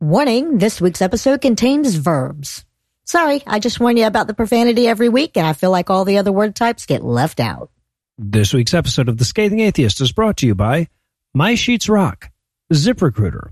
[0.00, 2.64] Warning, this week's episode contains verbs.
[3.04, 6.04] Sorry, I just warn you about the profanity every week, and I feel like all
[6.04, 7.72] the other word types get left out.
[8.16, 10.86] This week's episode of The Scathing Atheist is brought to you by
[11.34, 12.30] My Sheets Rock,
[12.72, 13.50] ZipRecruiter,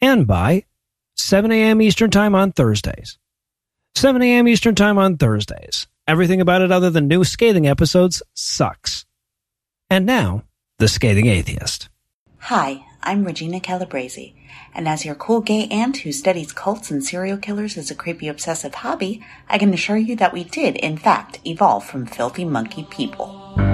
[0.00, 0.64] and by
[1.16, 1.82] 7 a.m.
[1.82, 3.18] Eastern Time on Thursdays.
[3.94, 4.48] 7 a.m.
[4.48, 5.88] Eastern Time on Thursdays.
[6.08, 9.04] Everything about it other than new scathing episodes sucks.
[9.90, 10.44] And now,
[10.78, 11.90] The Scathing Atheist.
[12.38, 14.34] Hi, I'm Regina Calabrese,
[14.74, 18.28] and as your cool gay aunt who studies cults and serial killers as a creepy
[18.28, 22.86] obsessive hobby, I can assure you that we did, in fact, evolve from filthy monkey
[22.90, 23.71] people.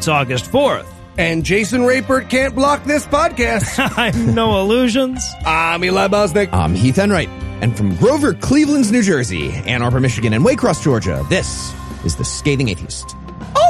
[0.00, 0.86] It's August 4th.
[1.18, 3.78] And Jason Rapert can't block this podcast.
[3.98, 5.22] I'm Noah Lugeons.
[5.44, 6.48] I'm Eli Bosnick.
[6.54, 7.28] I'm Heath Enright.
[7.60, 12.24] And from Grover, Cleveland's, New Jersey, Ann Arbor, Michigan, and Waycross, Georgia, this is The
[12.24, 13.14] Scathing Atheist.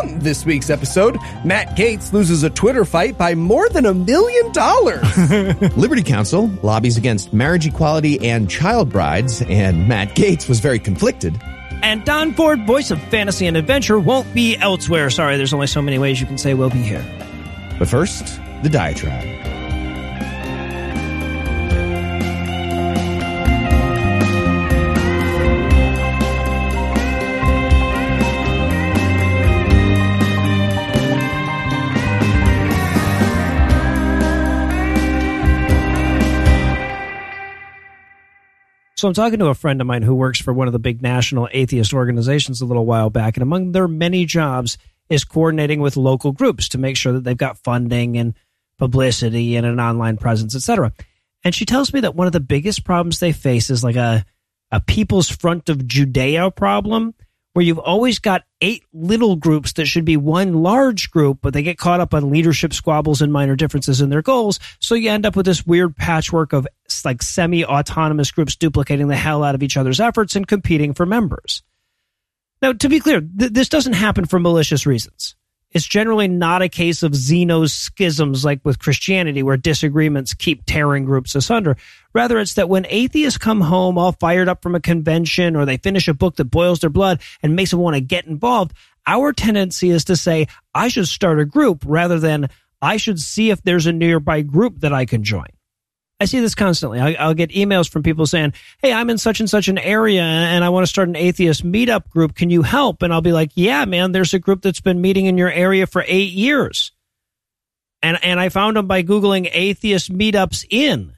[0.04, 4.52] On this week's episode, Matt Gaetz loses a Twitter fight by more than a million
[4.52, 5.02] dollars.
[5.76, 11.34] Liberty Counsel lobbies against marriage equality and child brides, and Matt Gaetz was very conflicted.
[11.82, 15.10] And Don Ford, voice of fantasy and adventure, won't be elsewhere.
[15.10, 17.04] Sorry, there's only so many ways you can say we'll be here.
[17.78, 19.59] But first, the diatribe.
[39.00, 41.00] So I'm talking to a friend of mine who works for one of the big
[41.00, 44.76] national atheist organizations a little while back, and among their many jobs
[45.08, 48.34] is coordinating with local groups to make sure that they've got funding and
[48.76, 50.92] publicity and an online presence, etc.
[51.42, 54.26] And she tells me that one of the biggest problems they face is like a
[54.70, 57.14] a people's front of Judea problem,
[57.52, 61.62] where you've always got eight little groups that should be one large group, but they
[61.62, 64.60] get caught up on leadership squabbles and minor differences in their goals.
[64.78, 66.66] So you end up with this weird patchwork of
[67.04, 71.06] like semi autonomous groups duplicating the hell out of each other's efforts and competing for
[71.06, 71.62] members.
[72.62, 75.34] Now, to be clear, th- this doesn't happen for malicious reasons.
[75.72, 81.04] It's generally not a case of Zeno's schisms like with Christianity, where disagreements keep tearing
[81.04, 81.76] groups asunder.
[82.12, 85.76] Rather, it's that when atheists come home all fired up from a convention or they
[85.76, 88.72] finish a book that boils their blood and makes them want to get involved,
[89.06, 92.48] our tendency is to say, I should start a group rather than
[92.82, 95.46] I should see if there's a nearby group that I can join.
[96.20, 97.00] I see this constantly.
[97.00, 100.22] I, will get emails from people saying, Hey, I'm in such and such an area
[100.22, 102.34] and I want to start an atheist meetup group.
[102.34, 103.02] Can you help?
[103.02, 105.86] And I'll be like, Yeah, man, there's a group that's been meeting in your area
[105.86, 106.92] for eight years.
[108.02, 111.14] And, and I found them by Googling atheist meetups in.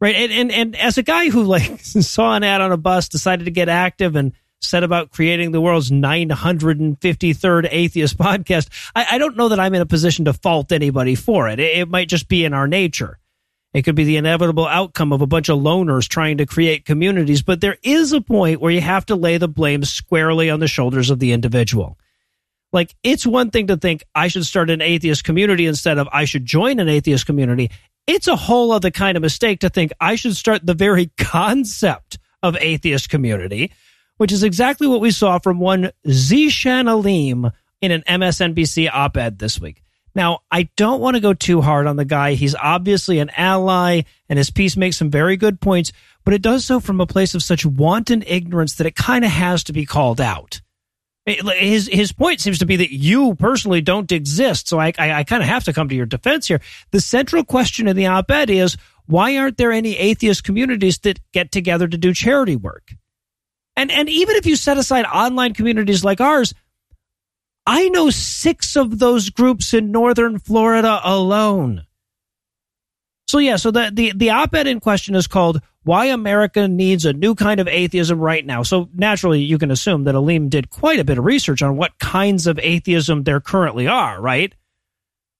[0.00, 0.16] Right.
[0.16, 3.44] And, and, and as a guy who like saw an ad on a bus, decided
[3.44, 9.36] to get active and set about creating the world's 953rd atheist podcast, I, I don't
[9.36, 11.60] know that I'm in a position to fault anybody for it.
[11.60, 13.18] It, it might just be in our nature.
[13.74, 17.42] It could be the inevitable outcome of a bunch of loners trying to create communities,
[17.42, 20.68] but there is a point where you have to lay the blame squarely on the
[20.68, 21.98] shoulders of the individual.
[22.72, 26.26] Like, it's one thing to think I should start an atheist community instead of I
[26.26, 27.70] should join an atheist community.
[28.06, 32.18] It's a whole other kind of mistake to think I should start the very concept
[32.42, 33.72] of atheist community,
[34.18, 39.38] which is exactly what we saw from one Zeeshan Aleem in an MSNBC op ed
[39.38, 39.82] this week.
[40.14, 42.34] Now, I don't want to go too hard on the guy.
[42.34, 45.92] He's obviously an ally, and his piece makes some very good points,
[46.24, 49.30] but it does so from a place of such wanton ignorance that it kind of
[49.30, 50.60] has to be called out.
[51.24, 55.24] His his point seems to be that you personally don't exist, so I I, I
[55.24, 56.60] kind of have to come to your defense here.
[56.90, 61.52] The central question in the op-ed is why aren't there any atheist communities that get
[61.52, 62.92] together to do charity work?
[63.76, 66.54] And and even if you set aside online communities like ours,
[67.66, 71.86] I know six of those groups in northern Florida alone.
[73.28, 77.12] So yeah, so the, the, the op-ed in question is called Why America Needs a
[77.12, 78.62] New Kind of Atheism Right Now.
[78.62, 81.98] So naturally you can assume that Aleem did quite a bit of research on what
[81.98, 84.54] kinds of atheism there currently are, right?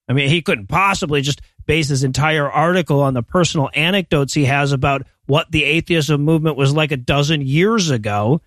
[0.09, 4.47] I mean, he couldn't possibly just base his entire article on the personal anecdotes he
[4.47, 8.41] has about what the atheism movement was like a dozen years ago.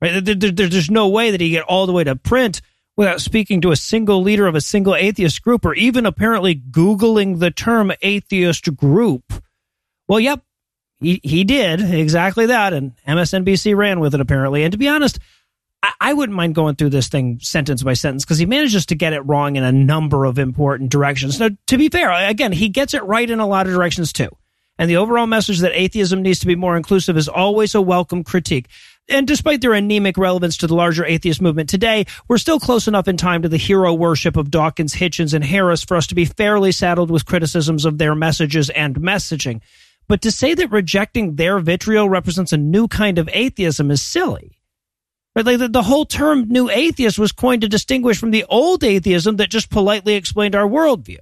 [0.00, 0.20] Right?
[0.24, 2.60] There's no way that he get all the way to print
[2.98, 7.38] without speaking to a single leader of a single atheist group or even apparently Googling
[7.38, 9.32] the term atheist group.
[10.08, 10.42] Well, yep,
[10.98, 12.72] he, he did exactly that.
[12.72, 14.64] And MSNBC ran with it apparently.
[14.64, 15.20] And to be honest,
[15.80, 18.96] I, I wouldn't mind going through this thing sentence by sentence because he manages to
[18.96, 21.38] get it wrong in a number of important directions.
[21.38, 24.30] Now, to be fair, again, he gets it right in a lot of directions too.
[24.76, 28.24] And the overall message that atheism needs to be more inclusive is always a welcome
[28.24, 28.66] critique.
[29.08, 33.08] And despite their anemic relevance to the larger atheist movement today, we're still close enough
[33.08, 36.26] in time to the hero worship of Dawkins, Hitchens, and Harris for us to be
[36.26, 39.62] fairly saddled with criticisms of their messages and messaging.
[40.08, 44.58] But to say that rejecting their vitriol represents a new kind of atheism is silly.
[45.34, 49.36] Like the, the whole term new atheist was coined to distinguish from the old atheism
[49.36, 51.18] that just politely explained our worldview.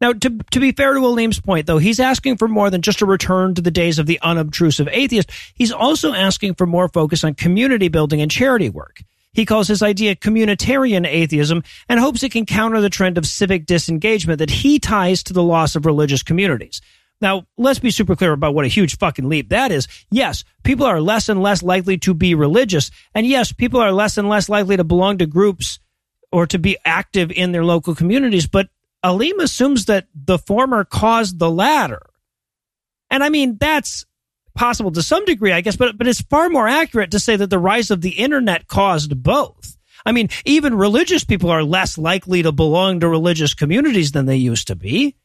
[0.00, 3.02] Now, to, to be fair to Aleem's point, though, he's asking for more than just
[3.02, 5.30] a return to the days of the unobtrusive atheist.
[5.54, 9.02] He's also asking for more focus on community building and charity work.
[9.32, 13.66] He calls his idea communitarian atheism and hopes it can counter the trend of civic
[13.66, 16.80] disengagement that he ties to the loss of religious communities.
[17.20, 19.88] Now, let's be super clear about what a huge fucking leap that is.
[20.10, 22.90] Yes, people are less and less likely to be religious.
[23.14, 25.80] And yes, people are less and less likely to belong to groups
[26.30, 28.46] or to be active in their local communities.
[28.46, 28.68] But
[29.04, 32.02] Aleem assumes that the former caused the latter.
[33.10, 34.04] And I mean, that's
[34.54, 37.48] possible to some degree, I guess, but, but it's far more accurate to say that
[37.48, 39.76] the rise of the internet caused both.
[40.04, 44.36] I mean, even religious people are less likely to belong to religious communities than they
[44.36, 45.16] used to be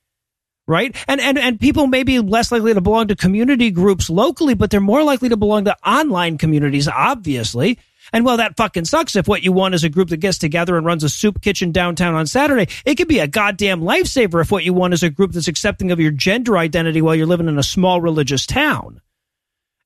[0.68, 0.96] right?
[1.08, 4.70] And, and, and people may be less likely to belong to community groups locally, but
[4.70, 7.80] they're more likely to belong to online communities, obviously.
[8.12, 10.76] And well, that fucking sucks if what you want is a group that gets together
[10.76, 12.68] and runs a soup kitchen downtown on Saturday.
[12.86, 15.92] It could be a goddamn lifesaver if what you want is a group that's accepting
[15.92, 19.02] of your gender identity while you're living in a small religious town.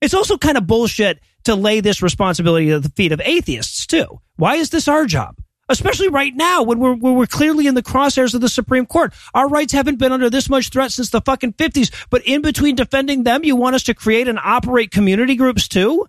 [0.01, 4.21] It's also kind of bullshit to lay this responsibility at the feet of atheists, too.
[4.35, 5.37] Why is this our job?
[5.69, 9.13] especially right now when we're, when we're clearly in the crosshairs of the Supreme Court.
[9.33, 12.75] Our rights haven't been under this much threat since the fucking 50s, but in between
[12.75, 16.05] defending them, you want us to create and operate community groups too?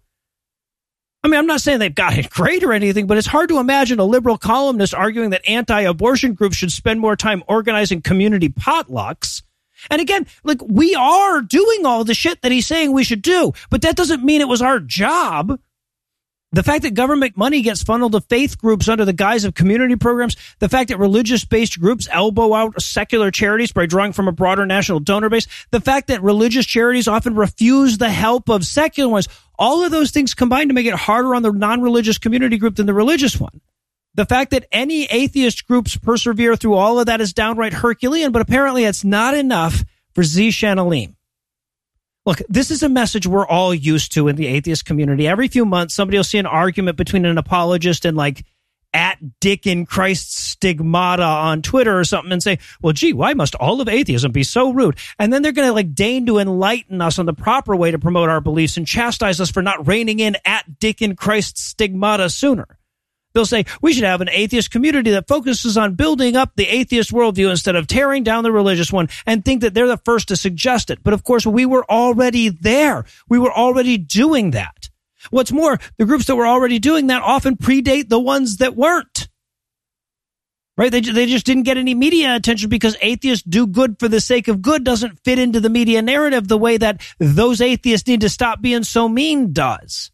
[1.23, 3.59] I mean, I'm not saying they've got it great or anything, but it's hard to
[3.59, 8.49] imagine a liberal columnist arguing that anti abortion groups should spend more time organizing community
[8.49, 9.43] potlucks.
[9.91, 13.53] And again, like we are doing all the shit that he's saying we should do,
[13.71, 15.59] but that doesn't mean it was our job.
[16.51, 19.97] The fact that government money gets funneled to faith groups under the guise of community
[19.97, 24.33] programs, the fact that religious based groups elbow out secular charities by drawing from a
[24.33, 29.11] broader national donor base, the fact that religious charities often refuse the help of secular
[29.11, 32.59] ones, all of those things combine to make it harder on the non religious community
[32.59, 33.61] group than the religious one.
[34.15, 38.43] The fact that any atheist groups persevere through all of that is downright Herculean, but
[38.43, 39.85] apparently it's not enough
[40.15, 40.49] for Z.
[40.49, 41.15] Aleem.
[42.27, 45.27] Look, this is a message we're all used to in the atheist community.
[45.27, 48.45] Every few months, somebody will see an argument between an apologist and like
[48.99, 53.55] at Dick in Christ stigmata on Twitter or something and say, well, gee, why must
[53.55, 54.99] all of atheism be so rude?
[55.21, 57.99] And then they're going to like deign to enlighten us on the proper way to
[58.01, 62.29] promote our beliefs and chastise us for not reining in at Dick in Christ stigmata
[62.29, 62.67] sooner.
[63.35, 67.13] They'll say we should have an atheist community that focuses on building up the atheist
[67.13, 70.37] worldview instead of tearing down the religious one and think that they're the first to
[70.37, 71.05] suggest it.
[71.05, 73.05] But of course, we were already there.
[73.29, 74.78] We were already doing that.
[75.31, 79.29] What's more, the groups that were already doing that often predate the ones that weren't.
[80.77, 80.93] Right?
[80.93, 84.47] They, they just didn't get any media attention because atheists do good for the sake
[84.47, 88.29] of good doesn't fit into the media narrative the way that those atheists need to
[88.29, 90.13] stop being so mean does.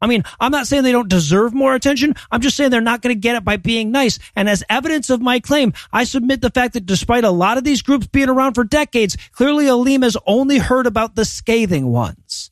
[0.00, 2.14] I mean, I'm not saying they don't deserve more attention.
[2.30, 4.18] I'm just saying they're not going to get it by being nice.
[4.36, 7.64] And as evidence of my claim, I submit the fact that despite a lot of
[7.64, 12.50] these groups being around for decades, clearly Aleem has only heard about the scathing ones.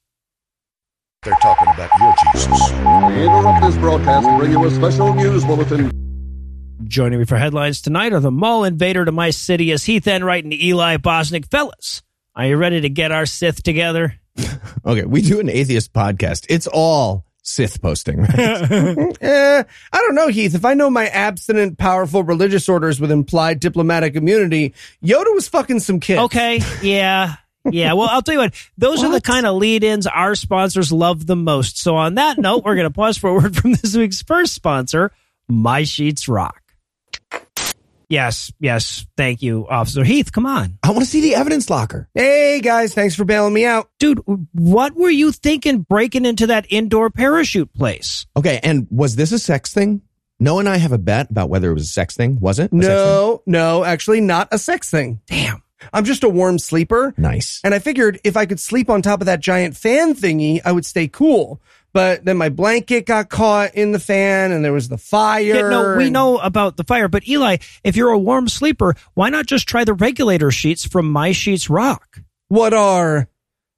[1.25, 2.71] They're talking about your Jesus.
[2.71, 5.91] We interrupt this broadcast to bring you a special news bulletin.
[6.85, 10.45] Joining me for headlines tonight are the mall invader to my city as Heath Enright
[10.45, 11.51] and Eli Bosnick.
[11.51, 12.03] Fellas,
[12.37, 14.21] are you ready to get our Sith together?
[14.85, 16.45] okay, we do an atheist podcast.
[16.51, 18.37] It's all Sith posting, right?
[19.23, 19.63] eh,
[19.93, 20.55] I don't know, Heath.
[20.55, 25.81] If I know my abstinent, powerful religious orders with implied diplomatic immunity, Yoda was fucking
[25.81, 26.21] some kids.
[26.21, 27.37] Okay, yeah.
[27.71, 29.09] Yeah, well, I'll tell you what, those what?
[29.09, 31.79] are the kind of lead ins our sponsors love the most.
[31.79, 34.53] So, on that note, we're going to pause for a word from this week's first
[34.55, 35.13] sponsor,
[35.49, 36.61] My Sheets Rock.
[38.09, 39.07] Yes, yes.
[39.17, 40.31] Thank you, Officer Heath.
[40.31, 40.79] Come on.
[40.83, 42.09] I want to see the evidence locker.
[42.15, 42.95] Hey, guys.
[42.95, 43.91] Thanks for bailing me out.
[43.99, 48.27] Dude, what were you thinking breaking into that indoor parachute place?
[48.37, 48.61] Okay.
[48.63, 50.03] And was this a sex thing?
[50.39, 52.39] No and I have a bet about whether it was a sex thing.
[52.39, 52.73] Was it?
[52.73, 55.21] No, no, actually not a sex thing.
[55.27, 55.64] Damn.
[55.93, 57.15] I'm just a warm sleeper.
[57.17, 57.61] Nice.
[57.65, 60.73] And I figured if I could sleep on top of that giant fan thingy, I
[60.73, 61.61] would stay cool
[61.95, 65.41] but then my blanket got caught in the fan and there was the fire.
[65.41, 69.31] Yeah, no, we know about the fire, but Eli, if you're a warm sleeper, why
[69.31, 72.21] not just try the regulator sheets from My Sheets Rock?
[72.49, 73.29] What are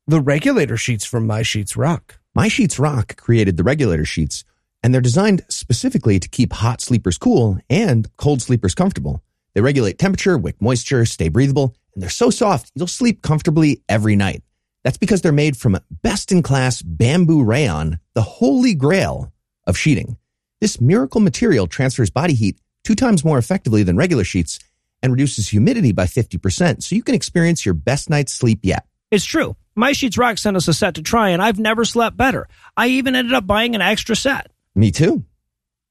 [0.07, 2.19] the regulator sheets from My Sheets Rock?
[2.35, 4.45] My Sheets Rock created the regulator sheets
[4.83, 9.23] and they're designed specifically to keep hot sleepers cool and cold sleepers comfortable.
[9.53, 14.15] They regulate temperature, wick moisture, stay breathable, and they're so soft you'll sleep comfortably every
[14.17, 14.43] night.
[14.85, 19.33] That's because they're made from best in class bamboo rayon, the holy grail
[19.67, 20.19] of sheeting.
[20.61, 24.61] This miracle material transfers body heat two times more effectively than regular sheets
[25.03, 28.87] and reduces humidity by 50%, so you can experience your best night's sleep yet.
[29.11, 29.57] It's true.
[29.75, 32.49] My Sheets Rock sent us a set to try, and I've never slept better.
[32.77, 34.51] I even ended up buying an extra set.
[34.75, 35.25] Me too.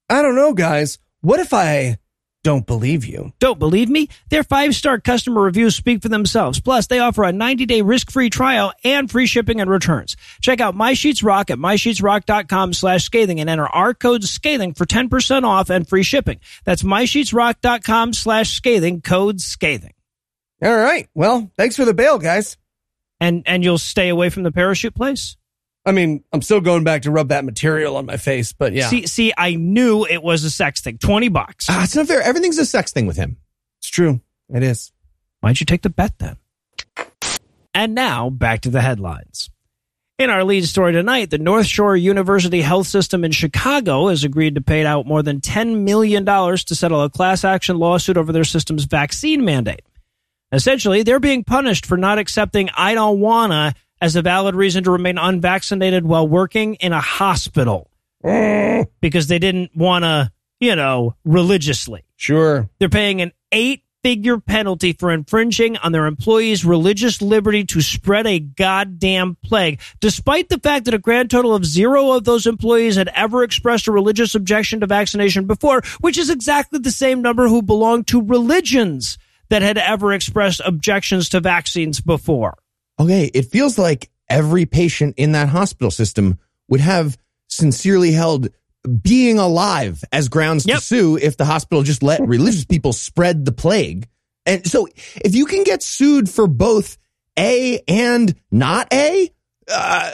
[0.08, 0.98] I don't know, guys.
[1.20, 1.98] What if I
[2.46, 3.32] don't believe you?
[3.40, 4.08] Don't believe me?
[4.28, 6.60] Their five star customer reviews speak for themselves.
[6.60, 10.16] Plus, they offer a 90 day risk free trial and free shipping and returns.
[10.40, 14.86] Check out My Sheets Rock at mysheetsrock.com slash scathing and enter our code scathing for
[14.86, 16.38] 10% off and free shipping.
[16.62, 19.94] That's mysheetsrock.com slash scathing, code scathing.
[20.62, 21.08] All right.
[21.16, 22.56] Well, thanks for the bail, guys.
[23.18, 25.36] And, and you'll stay away from the parachute place?
[25.86, 28.88] I mean, I'm still going back to rub that material on my face, but yeah,
[28.88, 30.98] See, see, I knew it was a sex thing.
[30.98, 31.66] 20 bucks.
[31.70, 32.20] Ah, it's not fair.
[32.22, 33.36] Everything's a sex thing with him.
[33.78, 34.20] it's true.
[34.52, 34.92] It is.
[35.40, 36.36] Why'd you take the bet then?
[37.72, 39.48] And now back to the headlines.
[40.18, 44.54] In our lead story tonight, the North Shore University Health System in Chicago has agreed
[44.54, 48.44] to pay out more than $10 million to settle a class action lawsuit over their
[48.44, 49.82] system's vaccine mandate.
[50.52, 54.90] Essentially, they're being punished for not accepting I don't wanna as a valid reason to
[54.90, 57.90] remain unvaccinated while working in a hospital
[59.00, 62.04] because they didn't wanna, you know, religiously.
[62.16, 62.68] Sure.
[62.78, 68.24] They're paying an eight figure penalty for infringing on their employees' religious liberty to spread
[68.24, 72.94] a goddamn plague, despite the fact that a grand total of zero of those employees
[72.94, 77.48] had ever expressed a religious objection to vaccination before, which is exactly the same number
[77.48, 82.56] who belonged to religions that had ever expressed objections to vaccines before.
[82.98, 86.38] Okay, it feels like every patient in that hospital system
[86.68, 87.16] would have
[87.48, 88.48] sincerely held
[89.02, 90.78] being alive as grounds Yep.
[90.78, 94.08] to sue if the hospital just let religious people spread the plague.
[94.46, 94.86] And so
[95.24, 96.96] if you can get sued for both
[97.38, 99.28] A and not A,
[99.72, 100.12] uh,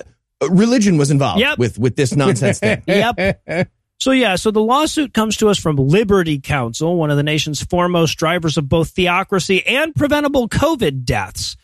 [0.50, 1.58] religion was involved Yep.
[1.58, 2.82] with, with this nonsense thing.
[2.86, 3.70] Yep.
[4.00, 7.62] So yeah, so the lawsuit comes to us from Liberty Counsel, one of the nation's
[7.62, 11.56] foremost drivers of both theocracy and preventable COVID deaths.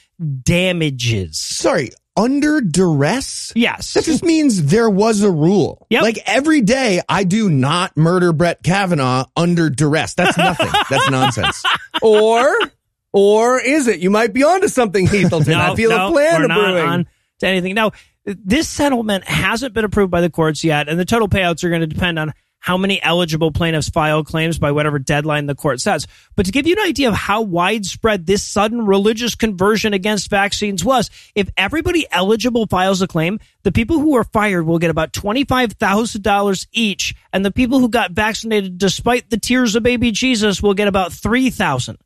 [0.42, 1.38] damages.
[1.38, 3.52] Sorry, under duress?
[3.54, 3.94] Yes.
[3.94, 5.86] That just means there was a rule.
[5.90, 6.02] Yep.
[6.02, 10.14] Like every day, I do not murder Brett Kavanaugh under duress.
[10.14, 10.70] That's nothing.
[10.90, 11.62] That's nonsense.
[12.00, 12.48] Or,
[13.12, 14.00] or is it?
[14.00, 15.54] You might be onto something, Heathleton.
[15.54, 16.84] I feel a plan we're not brewing.
[16.84, 17.06] on
[17.40, 17.74] to anything.
[17.74, 17.92] Now,
[18.24, 21.80] this settlement hasn't been approved by the courts yet, and the total payouts are going
[21.80, 26.06] to depend on how many eligible plaintiffs file claims by whatever deadline the court sets.
[26.34, 30.84] But to give you an idea of how widespread this sudden religious conversion against vaccines
[30.84, 35.12] was, if everybody eligible files a claim, the people who were fired will get about
[35.12, 40.74] $25,000 each, and the people who got vaccinated despite the tears of baby Jesus will
[40.74, 41.96] get about 3000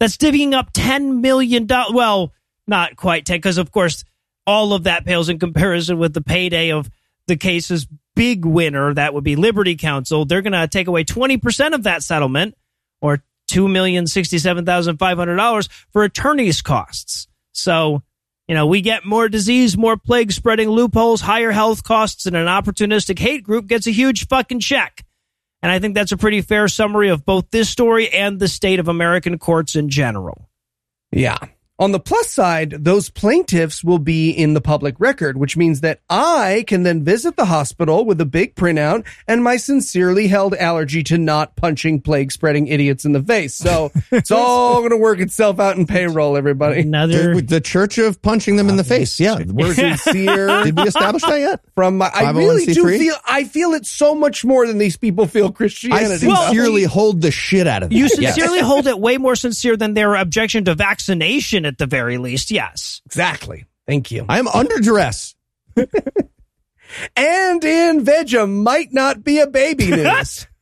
[0.00, 1.68] that's divvying up $10 million.
[1.68, 2.32] Well,
[2.66, 4.04] not quite 10, because of course,
[4.46, 6.90] all of that pales in comparison with the payday of
[7.26, 8.94] the case's big winner.
[8.94, 10.24] That would be Liberty Counsel.
[10.24, 12.54] They're going to take away 20% of that settlement
[13.00, 17.28] or $2,067,500 for attorney's costs.
[17.52, 18.02] So,
[18.48, 22.46] you know, we get more disease, more plague spreading loopholes, higher health costs, and an
[22.46, 25.03] opportunistic hate group gets a huge fucking check.
[25.64, 28.80] And I think that's a pretty fair summary of both this story and the state
[28.80, 30.50] of American courts in general.
[31.10, 31.38] Yeah.
[31.80, 35.98] On the plus side, those plaintiffs will be in the public record, which means that
[36.08, 41.02] I can then visit the hospital with a big printout and my sincerely held allergy
[41.02, 43.54] to not punching plague spreading idiots in the face.
[43.54, 46.82] So it's all going to work itself out in payroll, everybody.
[46.82, 49.18] Another The, the church of punching them in the face.
[49.18, 49.38] Yeah.
[49.44, 51.60] We're, Sincere did we establish that yet?
[51.74, 54.96] from my, I really do oh feel, I feel it so much more than these
[54.96, 56.04] people feel Christianity.
[56.04, 56.44] I Christianity.
[56.46, 57.98] sincerely hold the shit out of them.
[57.98, 58.36] You Yes.
[58.36, 62.50] sincerely hold it way more sincere than their objection to vaccination at the very least.
[62.50, 63.02] Yes.
[63.06, 63.66] Exactly.
[63.86, 64.24] Thank you.
[64.28, 65.34] I am under duress.
[67.16, 70.46] And in Veja might not be a baby news.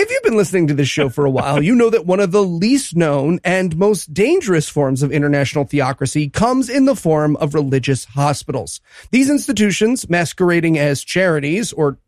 [0.00, 2.30] If you've been listening to this show for a while, you know that one of
[2.30, 7.52] the least known and most dangerous forms of international theocracy comes in the form of
[7.52, 8.80] religious hospitals.
[9.10, 11.98] These institutions, masquerading as charities or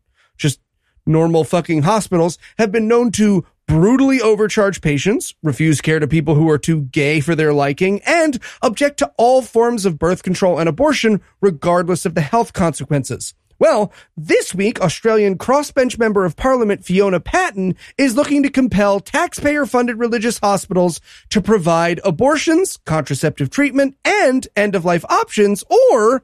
[1.05, 6.49] normal fucking hospitals, have been known to brutally overcharge patients, refuse care to people who
[6.49, 10.67] are too gay for their liking, and object to all forms of birth control and
[10.67, 13.33] abortion, regardless of the health consequences.
[13.61, 19.67] Well, this week, Australian crossbench member of parliament Fiona Patten is looking to compel taxpayer
[19.67, 26.23] funded religious hospitals to provide abortions, contraceptive treatment, and end of life options, or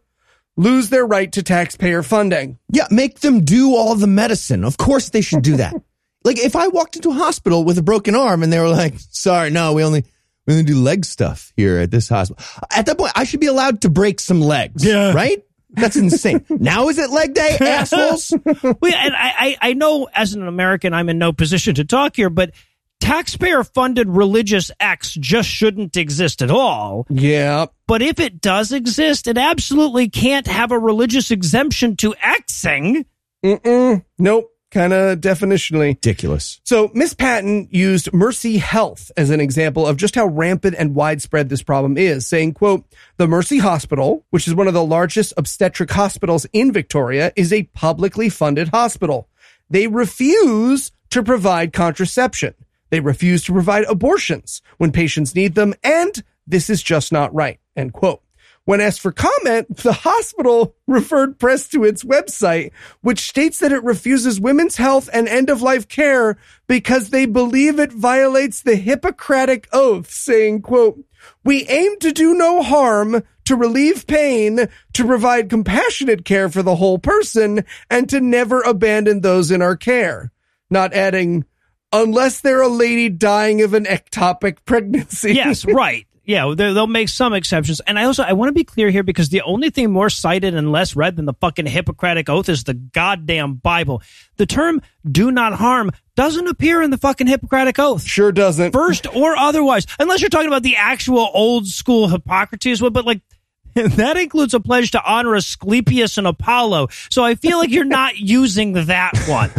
[0.57, 2.57] lose their right to taxpayer funding.
[2.69, 4.65] Yeah, make them do all the medicine.
[4.65, 5.73] Of course they should do that.
[6.25, 8.95] like if I walked into a hospital with a broken arm and they were like,
[8.97, 10.03] sorry, no, we only
[10.45, 12.43] we only do leg stuff here at this hospital.
[12.75, 14.83] At that point, I should be allowed to break some legs.
[14.83, 15.13] Yeah.
[15.13, 15.43] Right?
[15.69, 16.45] That's insane.
[16.49, 18.33] now is it leg day, assholes?
[18.45, 22.15] well, and I, I, I know as an American, I'm in no position to talk
[22.15, 22.51] here, but
[22.99, 27.05] taxpayer funded religious X just shouldn't exist at all.
[27.09, 27.67] Yeah.
[27.87, 33.05] But if it does exist, it absolutely can't have a religious exemption to Xing.
[33.43, 34.03] Mm-mm.
[34.17, 34.51] Nope.
[34.69, 35.87] Kind of definitionally.
[35.87, 36.59] Ridiculous.
[36.65, 41.47] So Miss Patten used Mercy Health as an example of just how rampant and widespread
[41.47, 42.83] this problem is, saying, quote,
[43.15, 47.63] the Mercy Hospital, which is one of the largest obstetric hospitals in Victoria, is a
[47.63, 49.29] publicly funded hospital.
[49.69, 52.53] They refuse to provide contraception.
[52.89, 55.73] They refuse to provide abortions when patients need them.
[55.83, 57.59] And this is just not right.
[57.75, 58.21] End quote.
[58.67, 63.81] When asked for comment, the hospital referred press to its website, which states that it
[63.83, 69.69] refuses women's health and end of life care because they believe it violates the Hippocratic
[69.71, 71.01] Oath, saying, quote,
[71.45, 76.75] we aim to do no harm, to relieve pain, to provide compassionate care for the
[76.75, 80.33] whole person, and to never abandon those in our care.
[80.69, 81.45] Not adding,
[81.91, 85.33] unless they're a lady dying of an ectopic pregnancy.
[85.33, 86.05] Yes, right.
[86.25, 87.79] Yeah, they- they'll make some exceptions.
[87.81, 90.55] And I also I want to be clear here because the only thing more cited
[90.55, 94.01] and less read than the fucking Hippocratic Oath is the goddamn Bible.
[94.35, 98.03] The term "do not harm" doesn't appear in the fucking Hippocratic Oath.
[98.03, 98.73] Sure doesn't.
[98.73, 103.21] First or otherwise, unless you're talking about the actual old school Hippocrates one, but like
[103.75, 106.89] that includes a pledge to honor Asclepius and Apollo.
[107.09, 109.51] So I feel like you're not using that one.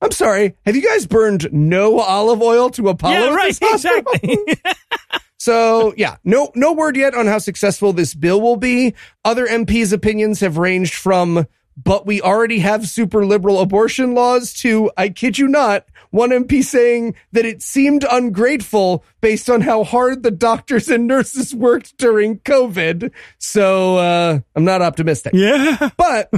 [0.00, 0.56] I'm sorry.
[0.66, 3.14] Have you guys burned no olive oil to Apollo?
[3.14, 4.38] yeah, right, exactly.
[5.38, 8.94] So yeah, no, no word yet on how successful this bill will be.
[9.24, 14.90] Other MPs' opinions have ranged from, but we already have super liberal abortion laws to,
[14.96, 15.84] I kid you not,
[16.16, 21.54] one MP saying that it seemed ungrateful based on how hard the doctors and nurses
[21.54, 23.12] worked during COVID.
[23.38, 25.32] So, uh, I'm not optimistic.
[25.34, 25.90] yeah.
[25.96, 26.30] But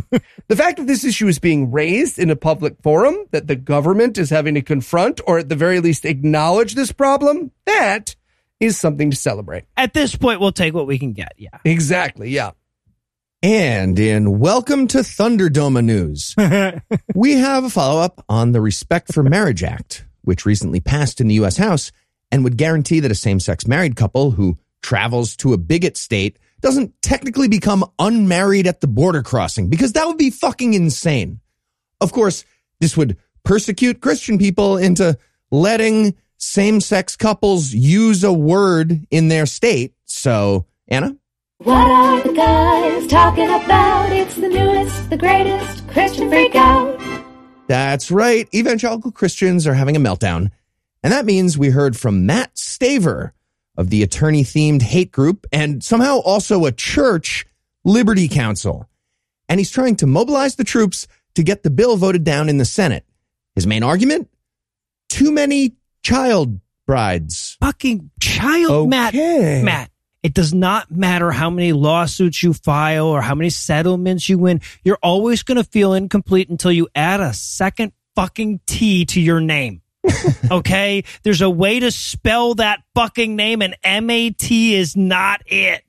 [0.48, 4.18] the fact that this issue is being raised in a public forum, that the government
[4.18, 8.16] is having to confront or at the very least acknowledge this problem, that
[8.60, 9.64] is something to celebrate.
[9.76, 11.32] At this point, we'll take what we can get.
[11.36, 11.58] Yeah.
[11.64, 12.30] Exactly.
[12.30, 12.50] Yeah.
[13.40, 16.34] And in Welcome to Thunderdome News,
[17.14, 21.28] we have a follow up on the Respect for Marriage Act, which recently passed in
[21.28, 21.56] the U.S.
[21.56, 21.92] House
[22.32, 26.36] and would guarantee that a same sex married couple who travels to a bigot state
[26.62, 31.38] doesn't technically become unmarried at the border crossing because that would be fucking insane.
[32.00, 32.44] Of course,
[32.80, 35.16] this would persecute Christian people into
[35.52, 39.94] letting same sex couples use a word in their state.
[40.06, 41.16] So, Anna?
[41.60, 44.12] What are the guys talking about?
[44.12, 47.00] It's the newest, the greatest Christian freak out.
[47.66, 48.48] That's right.
[48.54, 50.52] Evangelical Christians are having a meltdown.
[51.02, 53.32] And that means we heard from Matt Staver
[53.76, 57.44] of the attorney themed hate group and somehow also a church,
[57.84, 58.88] Liberty Counsel.
[59.48, 62.64] And he's trying to mobilize the troops to get the bill voted down in the
[62.64, 63.04] Senate.
[63.56, 64.30] His main argument?
[65.08, 67.56] Too many child brides.
[67.60, 69.12] Fucking child, Matt.
[69.12, 69.62] Okay.
[69.64, 69.90] Matt.
[70.22, 74.60] It does not matter how many lawsuits you file or how many settlements you win.
[74.82, 79.40] You're always going to feel incomplete until you add a second fucking T to your
[79.40, 79.80] name.
[80.50, 81.04] okay?
[81.22, 85.84] There's a way to spell that fucking name and MAT is not it.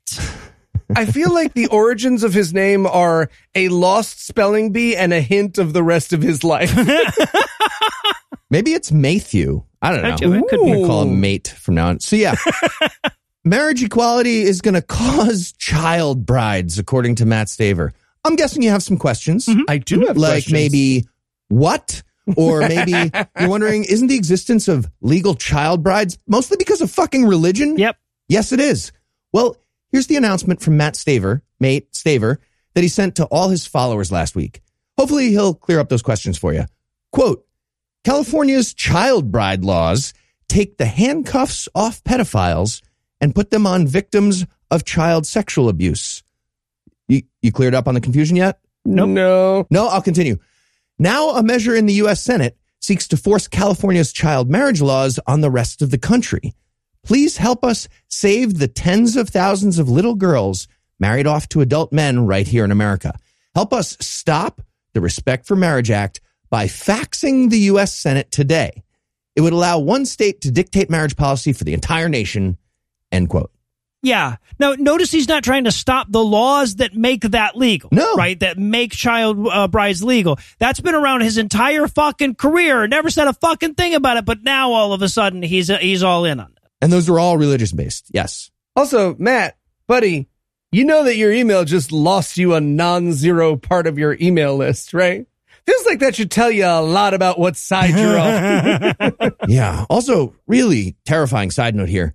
[0.94, 5.20] I feel like the origins of his name are a lost spelling bee and a
[5.20, 6.74] hint of the rest of his life.
[8.50, 9.64] Maybe it's Matthew.
[9.82, 10.08] I don't know.
[10.10, 10.72] Actually, it could be.
[10.72, 12.00] gonna call him mate from now on.
[12.00, 12.34] So yeah.
[13.44, 17.92] Marriage equality is going to cause child brides, according to Matt Staver.
[18.24, 19.46] I'm guessing you have some questions.
[19.46, 19.62] Mm-hmm.
[19.68, 20.52] I do have like questions.
[20.52, 21.06] maybe
[21.48, 22.02] what?
[22.36, 27.24] Or maybe you're wondering, isn't the existence of legal child brides mostly because of fucking
[27.24, 27.76] religion?
[27.78, 27.96] Yep.
[28.28, 28.92] Yes, it is.
[29.32, 29.56] Well,
[29.90, 32.36] here's the announcement from Matt Staver, mate Staver,
[32.74, 34.60] that he sent to all his followers last week.
[34.98, 36.66] Hopefully he'll clear up those questions for you.
[37.10, 37.44] Quote,
[38.04, 40.12] California's child bride laws
[40.48, 42.82] take the handcuffs off pedophiles
[43.20, 46.22] and put them on victims of child sexual abuse.
[47.08, 48.60] You, you cleared up on the confusion yet?
[48.84, 49.66] No.
[49.70, 50.38] No, I'll continue.
[50.98, 52.22] Now, a measure in the U.S.
[52.22, 56.54] Senate seeks to force California's child marriage laws on the rest of the country.
[57.04, 61.92] Please help us save the tens of thousands of little girls married off to adult
[61.92, 63.18] men right here in America.
[63.54, 64.60] Help us stop
[64.92, 67.94] the Respect for Marriage Act by faxing the U.S.
[67.94, 68.82] Senate today.
[69.36, 72.58] It would allow one state to dictate marriage policy for the entire nation.
[73.12, 73.50] End quote.
[74.02, 74.36] Yeah.
[74.58, 77.90] Now, notice he's not trying to stop the laws that make that legal.
[77.92, 78.14] No.
[78.14, 78.38] Right?
[78.40, 80.38] That make child uh, brides legal.
[80.58, 82.86] That's been around his entire fucking career.
[82.86, 84.24] Never said a fucking thing about it.
[84.24, 86.58] But now all of a sudden he's uh, he's all in on it.
[86.80, 88.06] And those are all religious based.
[88.12, 88.50] Yes.
[88.74, 90.28] Also, Matt, buddy,
[90.72, 94.94] you know that your email just lost you a non-zero part of your email list,
[94.94, 95.26] right?
[95.66, 99.32] Feels like that should tell you a lot about what side you're on.
[99.48, 99.84] Yeah.
[99.90, 102.14] Also, really terrifying side note here.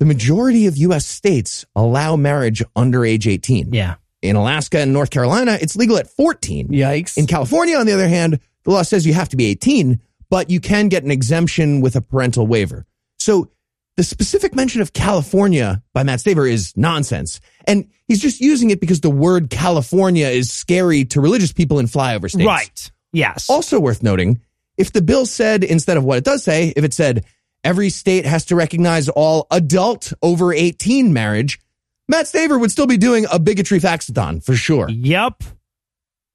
[0.00, 1.04] The majority of U.S.
[1.04, 3.74] states allow marriage under age 18.
[3.74, 3.96] Yeah.
[4.22, 6.68] In Alaska and North Carolina, it's legal at 14.
[6.68, 7.18] Yikes.
[7.18, 10.48] In California, on the other hand, the law says you have to be 18, but
[10.48, 12.86] you can get an exemption with a parental waiver.
[13.18, 13.50] So
[13.98, 17.38] the specific mention of California by Matt Staver is nonsense.
[17.66, 21.86] And he's just using it because the word California is scary to religious people in
[21.86, 22.46] flyover states.
[22.46, 22.90] Right.
[23.12, 23.50] Yes.
[23.50, 24.40] Also worth noting,
[24.78, 27.26] if the bill said, instead of what it does say, if it said,
[27.64, 31.60] every state has to recognize all adult over 18 marriage,
[32.08, 34.88] Matt Staver would still be doing a bigotry faxathon for sure.
[34.88, 35.42] Yep.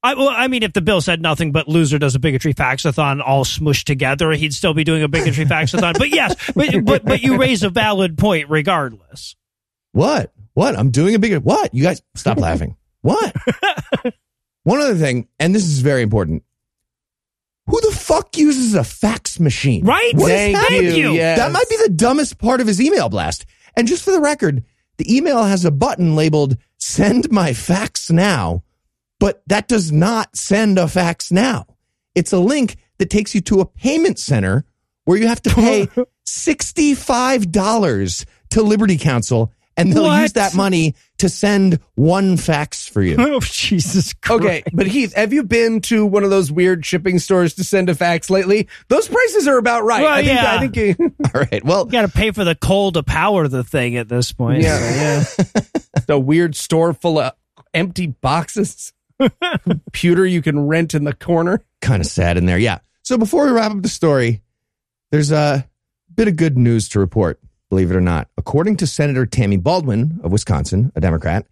[0.02, 3.20] I, well, I mean, if the bill said nothing but loser does a bigotry faxathon
[3.20, 5.98] all smushed together, he'd still be doing a bigotry faxathon.
[5.98, 9.34] But yes, but, but but you raise a valid point regardless.
[9.92, 10.32] What?
[10.54, 10.78] What?
[10.78, 11.74] I'm doing a big what?
[11.74, 12.76] You guys stop laughing.
[13.02, 13.34] What?
[14.62, 16.42] One other thing, and this is very important.
[17.68, 19.84] Who the fuck uses a fax machine?
[19.84, 20.14] Right?
[20.14, 20.94] What is Thank happening?
[20.94, 21.12] you.
[21.14, 21.38] Yes.
[21.38, 23.44] That might be the dumbest part of his email blast.
[23.76, 24.64] And just for the record,
[24.98, 28.62] the email has a button labeled send my fax now,
[29.18, 31.66] but that does not send a fax now.
[32.14, 34.64] It's a link that takes you to a payment center
[35.04, 35.86] where you have to pay
[36.26, 40.22] $65 to Liberty Counsel and they'll What?
[40.22, 43.16] use that money to send one fax for you.
[43.18, 44.12] Oh Jesus!
[44.14, 44.42] Christ.
[44.42, 47.88] Okay, but Heath, have you been to one of those weird shipping stores to send
[47.90, 48.68] a fax lately?
[48.88, 50.02] Those prices are about right.
[50.02, 50.54] Well, I think, yeah.
[50.54, 51.64] I think you, All right.
[51.64, 54.62] Well, You got to pay for the coal to power the thing at this point.
[54.62, 55.22] Yeah.
[55.22, 55.62] So, yeah.
[56.06, 57.32] the weird store full of
[57.74, 58.92] empty boxes,
[59.64, 61.62] computer you can rent in the corner.
[61.80, 62.58] kind of sad in there.
[62.58, 62.78] Yeah.
[63.02, 64.42] So before we wrap up the story,
[65.10, 65.66] there's a
[66.14, 68.28] bit of good news to report, believe it or not.
[68.36, 71.46] According to Senator Tammy Baldwin of Wisconsin, a Democrat,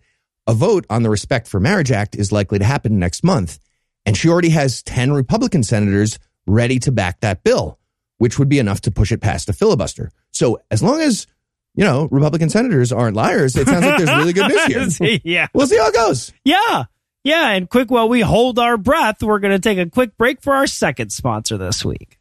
[0.47, 3.59] a vote on the Respect for Marriage Act is likely to happen next month.
[4.07, 7.79] And she already has 10 Republican senators ready to back that bill,
[8.19, 10.11] which would be enough to push it past a filibuster.
[10.31, 11.27] So as long as,
[11.75, 15.19] you know, Republican senators aren't liars, it sounds like there's really good news here.
[15.25, 15.49] yeah.
[15.55, 16.33] We'll see how it goes.
[16.45, 16.85] Yeah.
[17.25, 17.49] Yeah.
[17.53, 20.55] And quick, while we hold our breath, we're going to take a quick break for
[20.55, 22.19] our second sponsor this week.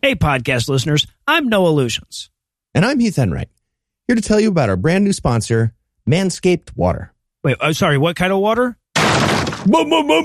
[0.00, 2.30] Hey, podcast listeners, I'm Noah Lugeons.
[2.78, 3.48] And I'm Heath Enright,
[4.06, 5.74] here to tell you about our brand new sponsor,
[6.08, 7.12] Manscaped Water.
[7.42, 8.78] Wait, I'm sorry, what kind of water?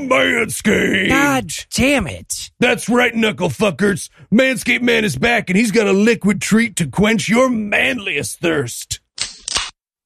[0.08, 1.10] Manscaped.
[1.10, 2.52] God damn it.
[2.60, 4.08] That's right, knuckle fuckers.
[4.32, 9.00] Manscaped Man is back and he's got a liquid treat to quench your manliest thirst.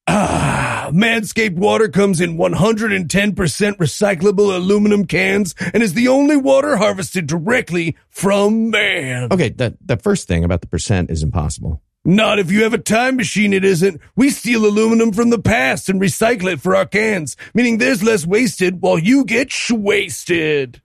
[0.06, 7.26] Ah, Manscaped water comes in 110% recyclable aluminum cans and is the only water harvested
[7.26, 9.28] directly from man.
[9.30, 11.82] Okay, that, that first thing about the percent is impossible.
[12.08, 14.00] Not if you have a time machine, it isn't.
[14.16, 18.26] We steal aluminum from the past and recycle it for our cans, meaning there's less
[18.26, 20.80] wasted while you get wasted.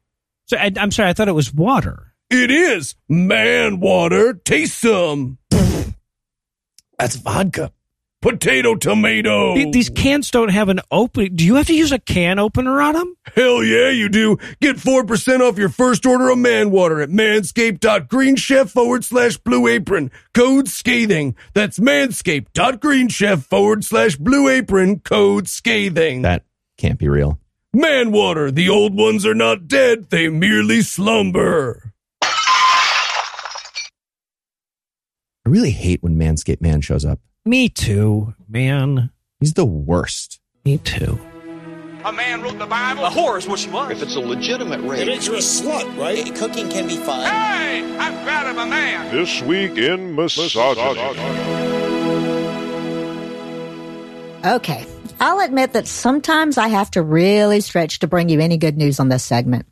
[0.47, 2.13] So, I, I'm sorry, I thought it was water.
[2.29, 4.33] It is man water.
[4.33, 5.37] Taste some.
[6.99, 7.71] That's vodka.
[8.23, 9.53] Potato tomato.
[9.53, 11.35] These cans don't have an opening.
[11.35, 13.17] Do you have to use a can opener on them?
[13.35, 14.37] Hell yeah, you do.
[14.61, 20.09] Get 4% off your first order of man water at manscaped.greenchef forward slash blue apron.
[20.33, 21.35] Code scathing.
[21.53, 25.01] That's manscaped.greenchef forward slash blue apron.
[25.01, 26.21] Code scathing.
[26.21, 26.45] That
[26.77, 27.39] can't be real.
[27.73, 28.51] Man water.
[28.51, 30.11] The old ones are not dead.
[30.11, 31.91] They merely slumber.
[35.45, 37.19] I really hate when Manscaped Man shows up.
[37.45, 39.11] Me too, man.
[39.41, 40.39] He's the worst.
[40.63, 41.19] Me too.
[42.05, 43.05] A man wrote the Bible.
[43.05, 43.91] A whore is what she was.
[43.91, 46.33] If it's a legitimate rape, You're a slut, right?
[46.35, 47.25] Cooking can be fun.
[47.25, 49.13] Hey, I'm proud of a man.
[49.13, 50.99] This week in misogyny.
[54.45, 54.85] Okay.
[55.19, 58.99] I'll admit that sometimes I have to really stretch to bring you any good news
[59.01, 59.65] on this segment.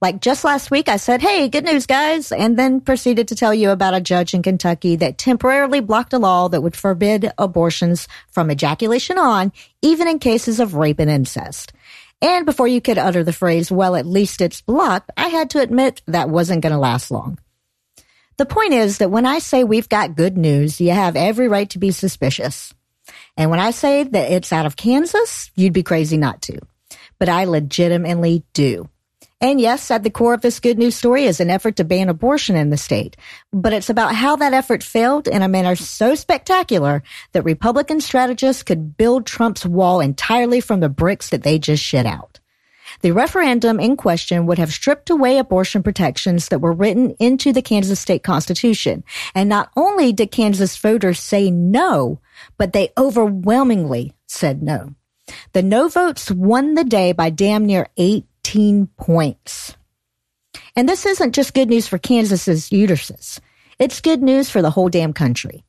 [0.00, 3.52] Like just last week, I said, Hey, good news, guys, and then proceeded to tell
[3.52, 8.08] you about a judge in Kentucky that temporarily blocked a law that would forbid abortions
[8.28, 11.74] from ejaculation on, even in cases of rape and incest.
[12.22, 15.60] And before you could utter the phrase, well, at least it's blocked, I had to
[15.60, 17.38] admit that wasn't going to last long.
[18.38, 21.68] The point is that when I say we've got good news, you have every right
[21.70, 22.72] to be suspicious.
[23.36, 26.58] And when I say that it's out of Kansas, you'd be crazy not to.
[27.18, 28.88] But I legitimately do.
[29.42, 32.10] And yes, at the core of this good news story is an effort to ban
[32.10, 33.16] abortion in the state.
[33.52, 38.62] But it's about how that effort failed in a manner so spectacular that Republican strategists
[38.62, 42.38] could build Trump's wall entirely from the bricks that they just shit out.
[43.00, 47.62] The referendum in question would have stripped away abortion protections that were written into the
[47.62, 49.04] Kansas state constitution.
[49.34, 52.20] And not only did Kansas voters say no,
[52.58, 54.94] but they overwhelmingly said no.
[55.52, 57.88] The no votes won the day by damn near
[58.40, 59.76] 18 points.
[60.74, 63.38] And this isn't just good news for Kansas's uteruses.
[63.78, 65.64] It's good news for the whole damn country.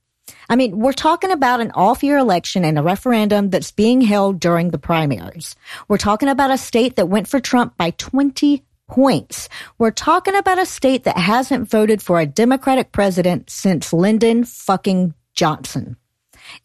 [0.50, 4.40] I mean, we're talking about an off year election and a referendum that's being held
[4.40, 5.56] during the primaries.
[5.88, 9.50] We're talking about a state that went for Trump by 20 points.
[9.78, 15.14] We're talking about a state that hasn't voted for a Democratic president since Lyndon fucking
[15.34, 15.98] Johnson.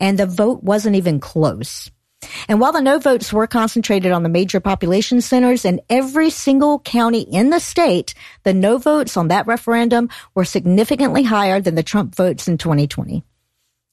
[0.01, 1.91] And the vote wasn't even close.
[2.49, 6.79] And while the no votes were concentrated on the major population centers in every single
[6.81, 11.83] county in the state, the no votes on that referendum were significantly higher than the
[11.83, 13.25] Trump votes in 2020.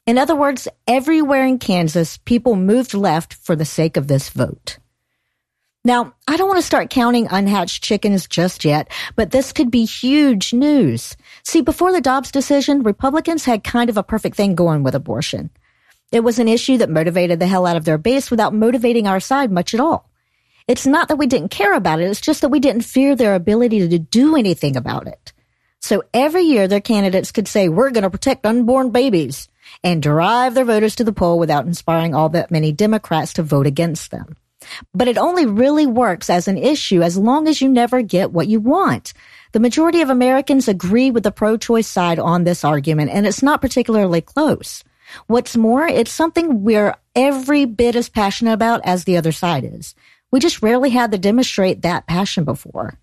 [0.06, 4.78] In other words, everywhere in Kansas, people moved left for the sake of this vote.
[5.86, 9.84] Now, I don't want to start counting unhatched chickens just yet, but this could be
[9.84, 11.18] huge news.
[11.44, 15.50] See, before the Dobbs decision, Republicans had kind of a perfect thing going with abortion.
[16.14, 19.20] It was an issue that motivated the hell out of their base without motivating our
[19.20, 20.08] side much at all.
[20.68, 23.34] It's not that we didn't care about it, it's just that we didn't fear their
[23.34, 25.34] ability to do anything about it.
[25.80, 29.50] So every year their candidates could say, we're going to protect unborn babies
[29.84, 33.66] and drive their voters to the poll without inspiring all that many Democrats to vote
[33.66, 34.38] against them.
[34.94, 38.48] But it only really works as an issue as long as you never get what
[38.48, 39.14] you want.
[39.52, 43.62] The majority of Americans agree with the pro-choice side on this argument, and it's not
[43.62, 44.84] particularly close.
[45.28, 49.96] What's more, it's something we're every bit as passionate about as the other side is.
[50.32, 53.00] We just rarely had to demonstrate that passion before.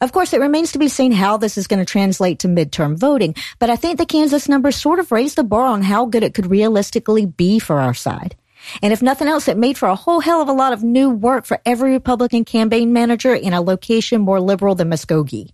[0.00, 2.96] Of course, it remains to be seen how this is going to translate to midterm
[2.96, 6.22] voting, but I think the Kansas numbers sort of raised the bar on how good
[6.22, 8.36] it could realistically be for our side.
[8.82, 11.10] And if nothing else, it made for a whole hell of a lot of new
[11.10, 15.52] work for every Republican campaign manager in a location more liberal than Muskogee.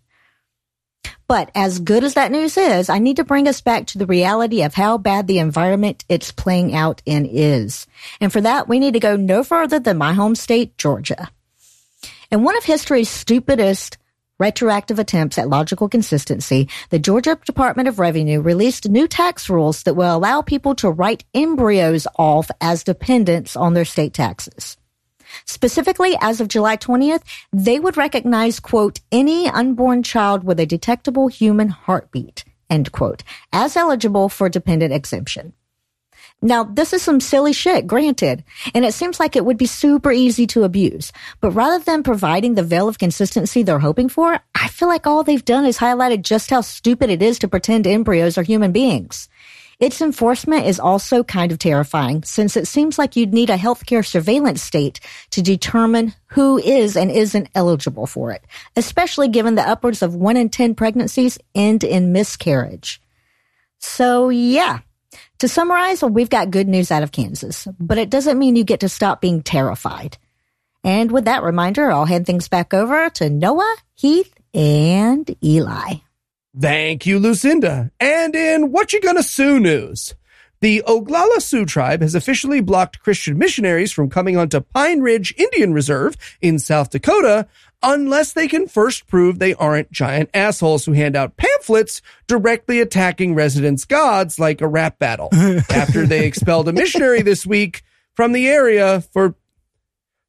[1.26, 4.06] But as good as that news is, I need to bring us back to the
[4.06, 7.86] reality of how bad the environment it's playing out in is.
[8.20, 11.30] And for that, we need to go no further than my home state, Georgia.
[12.30, 13.96] In one of history's stupidest
[14.38, 19.94] retroactive attempts at logical consistency, the Georgia Department of Revenue released new tax rules that
[19.94, 24.76] will allow people to write embryos off as dependents on their state taxes.
[25.46, 31.28] Specifically, as of July 20th, they would recognize, quote, any unborn child with a detectable
[31.28, 35.52] human heartbeat, end quote, as eligible for dependent exemption.
[36.40, 40.12] Now, this is some silly shit, granted, and it seems like it would be super
[40.12, 41.12] easy to abuse.
[41.40, 45.24] But rather than providing the veil of consistency they're hoping for, I feel like all
[45.24, 49.28] they've done is highlighted just how stupid it is to pretend embryos are human beings.
[49.84, 54.02] Its enforcement is also kind of terrifying since it seems like you'd need a healthcare
[54.02, 58.42] surveillance state to determine who is and isn't eligible for it,
[58.76, 62.98] especially given the upwards of one in 10 pregnancies end in miscarriage.
[63.78, 64.78] So yeah,
[65.40, 68.80] to summarize, we've got good news out of Kansas, but it doesn't mean you get
[68.80, 70.16] to stop being terrified.
[70.82, 75.96] And with that reminder, I'll hand things back over to Noah, Heath, and Eli.
[76.58, 77.90] Thank you, Lucinda.
[77.98, 80.14] And in What You Gonna Sue news,
[80.60, 85.74] the Oglala Sioux tribe has officially blocked Christian missionaries from coming onto Pine Ridge Indian
[85.74, 87.46] Reserve in South Dakota
[87.82, 93.34] unless they can first prove they aren't giant assholes who hand out pamphlets directly attacking
[93.34, 95.28] residents' gods like a rap battle.
[95.70, 97.82] After they expelled a missionary this week
[98.14, 99.34] from the area for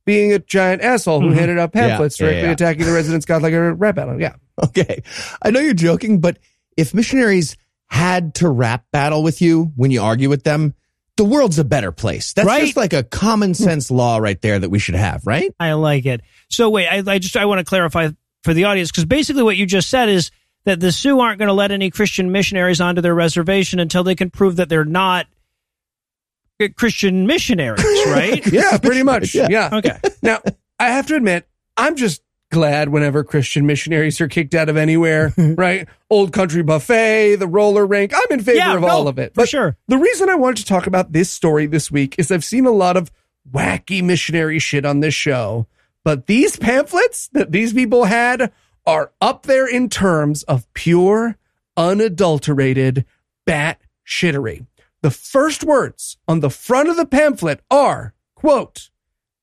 [0.05, 1.35] being a giant asshole who Mhm.
[1.35, 2.53] handed out pamphlets Yeah, yeah, directly yeah.
[2.53, 4.19] attacking the residents' god like a rap battle.
[4.19, 4.33] Yeah.
[4.63, 5.01] Okay.
[5.41, 6.37] I know you're joking, but
[6.77, 10.73] if missionaries had to rap battle with you when you argue with them,
[11.17, 12.33] the world's a better place.
[12.33, 12.61] That's Right.
[12.65, 15.53] just like a common sense law right there that we should have, right?
[15.59, 16.21] I like it.
[16.49, 18.09] So wait, I, I just I want to clarify
[18.43, 20.31] for the audience because basically what you just said is
[20.65, 24.15] that the Sioux aren't going to let any Christian missionaries onto their reservation until they
[24.15, 25.27] can prove that they're not
[26.75, 28.45] Christian missionaries, right?
[28.51, 29.35] Yeah, pretty much.
[29.35, 29.47] Yeah.
[29.49, 29.69] Yeah.
[29.73, 29.97] Okay.
[30.21, 30.39] Now,
[30.79, 35.33] I have to admit, I'm just glad whenever Christian missionaries are kicked out of anywhere,
[35.37, 35.87] right?
[36.09, 38.11] Old Country Buffet, the roller rink.
[38.15, 39.33] I'm in favor Yeah, of no, all of it.
[39.33, 39.77] for But sure.
[39.87, 42.71] the reason I wanted to talk about this story this week is I've seen a
[42.71, 43.11] lot of
[43.51, 45.67] wacky missionary shit on this show,
[46.03, 48.51] but these pamphlets that these people had
[48.87, 51.37] are up there in terms of pure,
[51.75, 53.05] unadulterated
[53.45, 54.65] bat shittery.
[55.05, 58.89] The first words on the front of the pamphlet are, quote,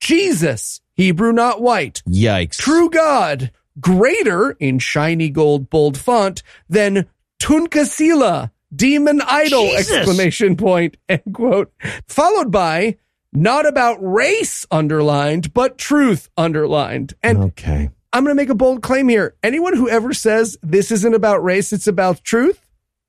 [0.00, 2.56] Jesus, Hebrew not white, Yikes.
[2.56, 7.06] true God, greater in shiny gold bold font than
[7.40, 9.92] Tunkasila, demon idol, Jesus.
[9.92, 11.72] exclamation point, end quote,
[12.08, 12.96] followed by
[13.32, 17.14] not about race underlined, but truth underlined.
[17.22, 17.88] And Okay.
[18.12, 19.36] I'm going to make a bold claim here.
[19.44, 22.58] Anyone who ever says this isn't about race, it's about truth,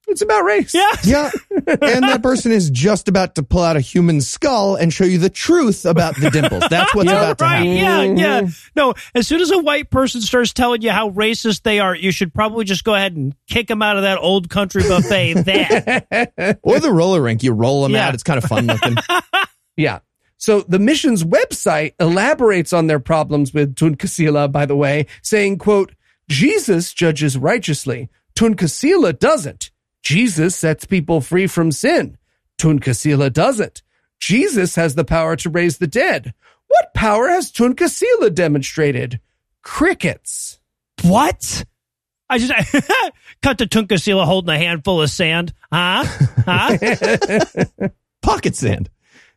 [0.07, 0.73] it's about race.
[0.73, 0.83] Yeah.
[1.03, 1.31] Yeah.
[1.67, 5.17] and that person is just about to pull out a human skull and show you
[5.17, 6.63] the truth about the dimples.
[6.69, 7.67] That's what's about to happen.
[7.71, 8.47] Yeah, yeah.
[8.75, 12.11] No, as soon as a white person starts telling you how racist they are, you
[12.11, 15.33] should probably just go ahead and kick them out of that old country buffet.
[15.43, 17.43] Then, Or the roller rink.
[17.43, 18.07] You roll them Yeah.
[18.07, 18.13] out.
[18.13, 18.95] It's kind of fun looking.
[19.75, 19.99] Yeah.
[20.37, 25.93] So the mission's website elaborates on their problems with Tunkasila, by the way, saying, quote,
[26.29, 28.09] Jesus judges righteously.
[28.35, 29.71] Tunkasila doesn't.
[30.03, 32.17] Jesus sets people free from sin.
[32.59, 33.81] Tunkasila doesn't.
[34.19, 36.33] Jesus has the power to raise the dead.
[36.67, 39.19] What power has Tunkasila demonstrated?
[39.63, 40.59] Crickets.
[41.03, 41.65] what?
[42.29, 42.53] I just
[43.41, 45.53] cut to Tunkasila holding a handful of sand.
[45.71, 46.03] Huh?
[46.45, 47.89] Huh?
[48.21, 48.89] Pocket sand.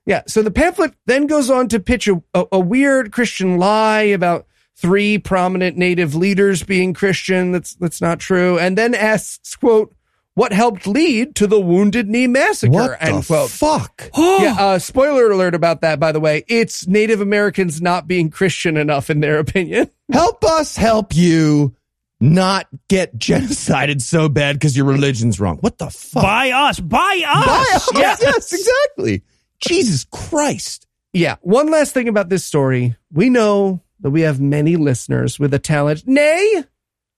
[0.04, 0.22] Yeah.
[0.28, 4.46] So the pamphlet then goes on to pitch a, a, a weird Christian lie about
[4.76, 7.52] three prominent native leaders being Christian.
[7.52, 8.58] That's that's not true.
[8.58, 9.95] And then asks, quote,
[10.36, 12.70] what helped lead to the Wounded Knee Massacre?
[12.70, 13.50] What end the quote.
[13.50, 14.10] fuck?
[14.16, 16.44] yeah, uh, spoiler alert about that, by the way.
[16.46, 19.90] It's Native Americans not being Christian enough, in their opinion.
[20.12, 21.74] Help us help you
[22.20, 25.56] not get genocided so bad because your religion's wrong.
[25.62, 26.22] What the fuck?
[26.22, 26.80] By us.
[26.80, 27.46] By us.
[27.46, 27.90] By us.
[27.94, 28.16] Yeah.
[28.20, 29.22] Yes, exactly.
[29.66, 30.86] Jesus Christ.
[31.14, 31.36] Yeah.
[31.40, 32.94] One last thing about this story.
[33.10, 36.62] We know that we have many listeners with a talent, nay,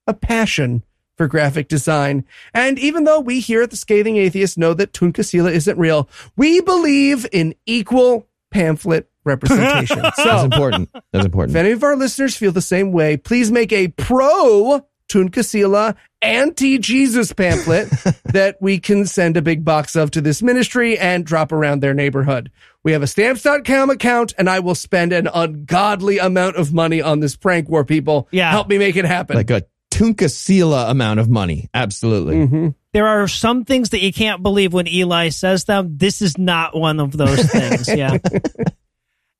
[0.07, 0.85] a passion
[1.18, 2.24] for graphic design.
[2.54, 6.61] And even though we here at the Scathing Atheist know that Tunkasila isn't real, we
[6.61, 10.00] believe in equal pamphlet representation.
[10.16, 10.88] That's important.
[11.12, 11.57] That's important.
[11.57, 16.78] if any of our listeners feel the same way, please make a pro Tunkasila anti
[16.78, 17.88] Jesus pamphlet
[18.24, 21.94] that we can send a big box of to this ministry and drop around their
[21.94, 22.50] neighborhood.
[22.85, 27.20] We have a stamps.com account and I will spend an ungodly amount of money on
[27.20, 28.28] this prank war people.
[28.31, 28.50] Yeah.
[28.50, 29.37] Help me make it happen.
[29.37, 31.68] Like a Tunkasila amount of money.
[31.74, 32.37] Absolutely.
[32.37, 32.74] Mhm.
[32.92, 35.96] There are some things that you can't believe when Eli says them.
[35.98, 37.88] This is not one of those things.
[37.96, 38.18] Yeah.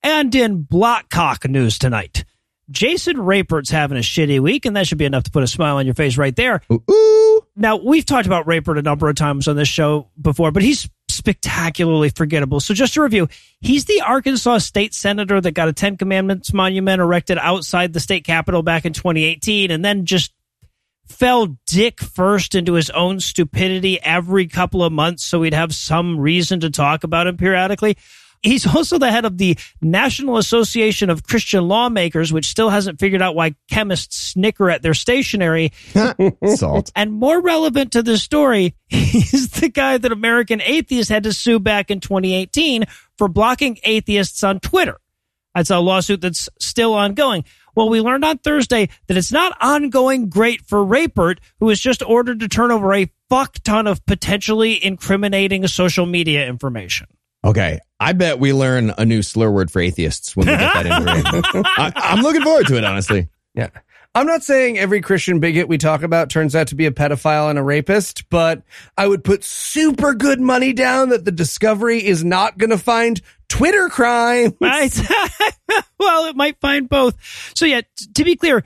[0.03, 2.25] and in Blockcock news tonight,
[2.71, 5.77] Jason Rapert's having a shitty week, and that should be enough to put a smile
[5.77, 6.61] on your face right there.
[6.71, 7.41] Ooh, ooh.
[7.55, 10.87] Now, we've talked about Rapert a number of times on this show before, but he's
[11.09, 12.59] spectacularly forgettable.
[12.59, 13.27] So just to review,
[13.59, 18.23] he's the Arkansas state senator that got a Ten Commandments monument erected outside the state
[18.23, 20.31] capitol back in 2018 and then just
[21.09, 26.19] fell dick first into his own stupidity every couple of months so he'd have some
[26.19, 27.97] reason to talk about him periodically.
[28.41, 33.21] He's also the head of the National Association of Christian Lawmakers, which still hasn't figured
[33.21, 35.71] out why chemists snicker at their stationery.
[36.45, 36.91] Salt.
[36.95, 41.59] And more relevant to this story, he's the guy that American Atheists had to sue
[41.59, 42.85] back in 2018
[43.17, 44.97] for blocking atheists on Twitter.
[45.55, 47.43] That's a lawsuit that's still ongoing.
[47.75, 52.01] Well, we learned on Thursday that it's not ongoing great for Rapert, who was just
[52.03, 57.07] ordered to turn over a fuck ton of potentially incriminating social media information.
[57.43, 57.79] Okay.
[57.99, 61.63] I bet we learn a new slur word for atheists when we get that in.
[61.77, 63.29] I, I'm looking forward to it, honestly.
[63.53, 63.69] Yeah.
[64.15, 67.49] I'm not saying every Christian bigot we talk about turns out to be a pedophile
[67.49, 68.63] and a rapist, but
[68.97, 73.21] I would put super good money down that the discovery is not going to find
[73.49, 74.53] Twitter crime.
[75.99, 77.17] Well, it might find both.
[77.55, 78.63] So yeah, t- to be clear,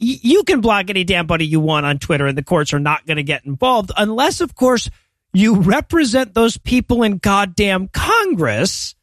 [0.00, 2.80] y- you can block any damn buddy you want on Twitter and the courts are
[2.80, 4.88] not going to get involved unless, of course,
[5.34, 8.94] you represent those people in goddamn Congress,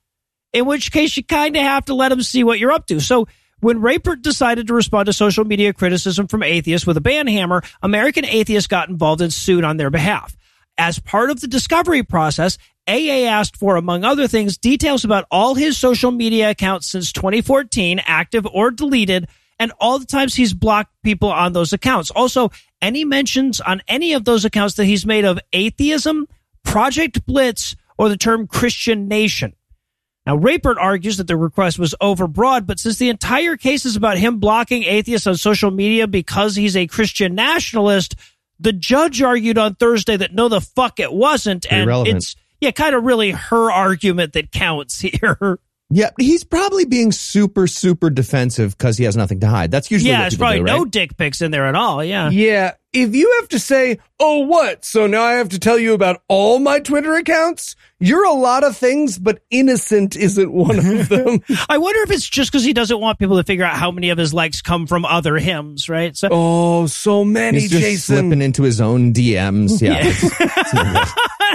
[0.52, 3.00] in which case you kind of have to let them see what you're up to.
[3.00, 3.28] So
[3.60, 8.26] when Rapert decided to respond to social media criticism from atheists with a banhammer, American
[8.26, 10.36] Atheists got involved and sued on their behalf.
[10.78, 12.58] As part of the discovery process,
[12.90, 18.02] AA asked for, among other things, details about all his social media accounts since 2014,
[18.06, 19.28] active or deleted,
[19.60, 22.10] and all the times he's blocked people on those accounts.
[22.12, 22.50] Also,
[22.82, 26.28] any mentions on any of those accounts that he's made of atheism,
[26.64, 29.54] Project Blitz, or the term Christian nation.
[30.26, 34.18] Now, Rapert argues that the request was overbroad, but since the entire case is about
[34.18, 38.16] him blocking atheists on social media because he's a Christian nationalist,
[38.60, 41.66] the judge argued on Thursday that no, the fuck it wasn't.
[41.72, 42.18] And relevant.
[42.18, 45.60] it's, yeah, kind of really her argument that counts here.
[45.92, 49.72] Yeah, he's probably being super, super defensive because he has nothing to hide.
[49.72, 50.78] That's usually yeah, what there's people probably do, right?
[50.78, 52.04] no dick pics in there at all.
[52.04, 52.30] Yeah.
[52.30, 52.74] Yeah.
[52.94, 54.86] If you have to say, oh, what?
[54.86, 57.76] So now I have to tell you about all my Twitter accounts?
[58.00, 61.42] You're a lot of things, but innocent isn't one of them.
[61.68, 64.12] I wonder if it's just because he doesn't want people to figure out how many
[64.12, 66.16] of his likes come from other hymns, right?
[66.16, 68.16] So, oh, so many, He's just Jason.
[68.18, 69.82] slipping into his own DMs.
[69.82, 70.06] Yeah.
[70.06, 71.14] it's-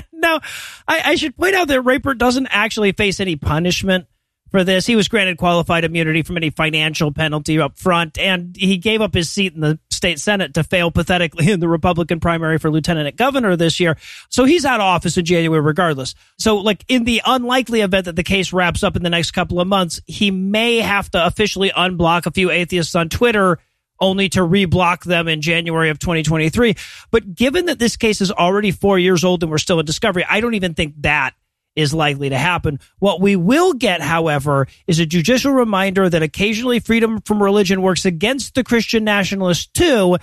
[0.25, 0.41] now,
[0.89, 4.07] I, I should point out that Rapert doesn't actually face any punishment
[4.51, 4.87] for this.
[4.87, 9.12] He was granted qualified immunity from any financial penalty up front, and he gave up
[9.12, 13.16] his seat in the state senate to fail pathetically in the Republican primary for lieutenant
[13.16, 13.97] governor this year.
[14.29, 16.14] So he's out of office in January regardless.
[16.39, 19.61] So, like, in the unlikely event that the case wraps up in the next couple
[19.61, 23.59] of months, he may have to officially unblock a few atheists on Twitter
[24.01, 26.74] only to reblock them in January of 2023.
[27.11, 30.24] But given that this case is already four years old and we're still in discovery,
[30.28, 31.34] I don't even think that
[31.76, 32.78] is likely to happen.
[32.99, 38.05] What we will get, however, is a judicial reminder that occasionally freedom from religion works
[38.05, 40.16] against the Christian nationalists too,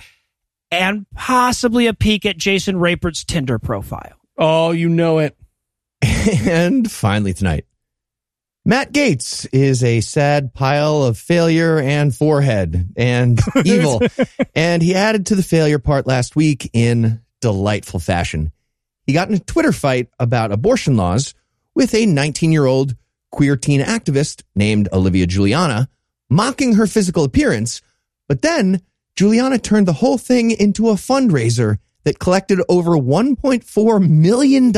[0.70, 4.16] and possibly a peek at Jason Rapert's Tinder profile.
[4.38, 5.36] Oh, you know it.
[6.02, 7.66] and finally tonight,
[8.64, 14.00] Matt Gaetz is a sad pile of failure and forehead and evil.
[14.54, 18.52] and he added to the failure part last week in delightful fashion.
[19.04, 21.34] He got in a Twitter fight about abortion laws
[21.74, 22.94] with a 19 year old
[23.32, 25.88] queer teen activist named Olivia Julianna,
[26.30, 27.82] mocking her physical appearance.
[28.28, 28.82] But then
[29.16, 34.72] Julianna turned the whole thing into a fundraiser that collected over $1.4 million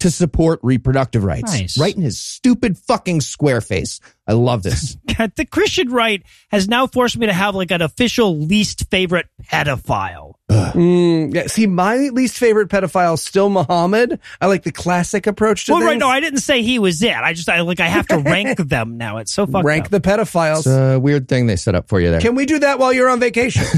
[0.00, 1.52] to support reproductive rights.
[1.52, 1.78] Nice.
[1.78, 4.00] Right in his stupid fucking square face.
[4.26, 4.96] I love this.
[5.18, 9.26] God, the Christian right has now forced me to have like an official least favorite
[9.44, 10.34] pedophile.
[10.50, 14.20] Mm, yeah, see, my least favorite pedophile is still Muhammad.
[14.40, 17.14] I like the classic approach to Well, right, no, I didn't say he was it.
[17.14, 19.18] I just, I like, I have to rank them now.
[19.18, 19.90] It's so fucked Rank up.
[19.90, 20.58] the pedophiles.
[20.58, 22.20] It's a weird thing they set up for you there.
[22.20, 23.64] Can we do that while you're on vacation?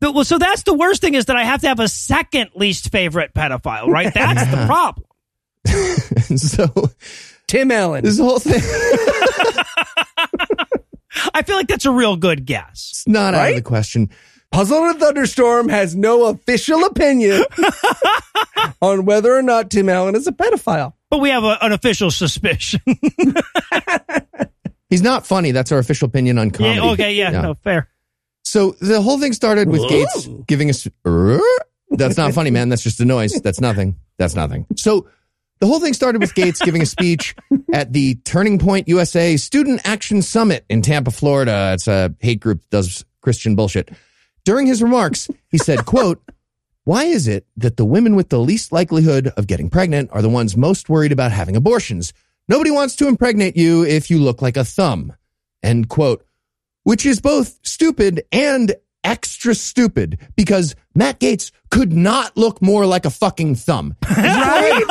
[0.00, 2.50] But, well, so that's the worst thing is that I have to have a second
[2.56, 4.12] least favorite pedophile, right?
[4.12, 5.06] That's the problem.
[6.36, 6.90] so
[7.46, 8.04] Tim Allen.
[8.04, 8.60] this whole thing
[11.34, 12.90] I feel like that's a real good guess.
[12.92, 14.10] it's not out of the question.
[14.50, 17.42] Puzzle and Thunderstorm has no official opinion
[18.82, 20.92] on whether or not Tim Allen is a pedophile.
[21.08, 22.80] But we have a, an official suspicion.
[24.90, 25.52] He's not funny.
[25.52, 26.80] That's our official opinion on comedy.
[26.80, 27.88] yeah, okay, yeah, no, fair.
[28.44, 30.86] So the whole thing started with Gaetz giving us.
[31.90, 32.68] That's not funny, man.
[32.68, 33.40] That's just a noise.
[33.40, 33.96] That's nothing.
[34.18, 34.66] That's nothing.
[34.76, 35.08] So
[35.62, 37.36] the whole thing started with Gaetz giving a speech
[37.72, 41.70] at the Turning Point USA Student Action Summit in Tampa, Florida.
[41.74, 43.92] It's a hate group that does Christian bullshit.
[44.44, 46.20] During his remarks, he said, quote,
[46.82, 50.28] why is it that the women with the least likelihood of getting pregnant are the
[50.28, 52.12] ones most worried about having abortions?
[52.48, 55.12] Nobody wants to impregnate you if you look like a thumb.
[55.62, 56.26] End quote.
[56.82, 63.04] Which is both stupid and extra stupid because Matt Gaetz could not look more like
[63.04, 63.96] a fucking thumb.
[64.16, 64.84] Right?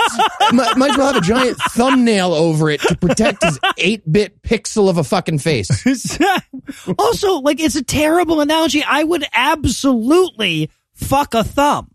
[0.54, 4.42] might, might as well have a giant thumbnail over it to protect his 8 bit
[4.42, 5.70] pixel of a fucking face.
[7.00, 8.84] also, like, it's a terrible analogy.
[8.84, 11.92] I would absolutely fuck a thumb.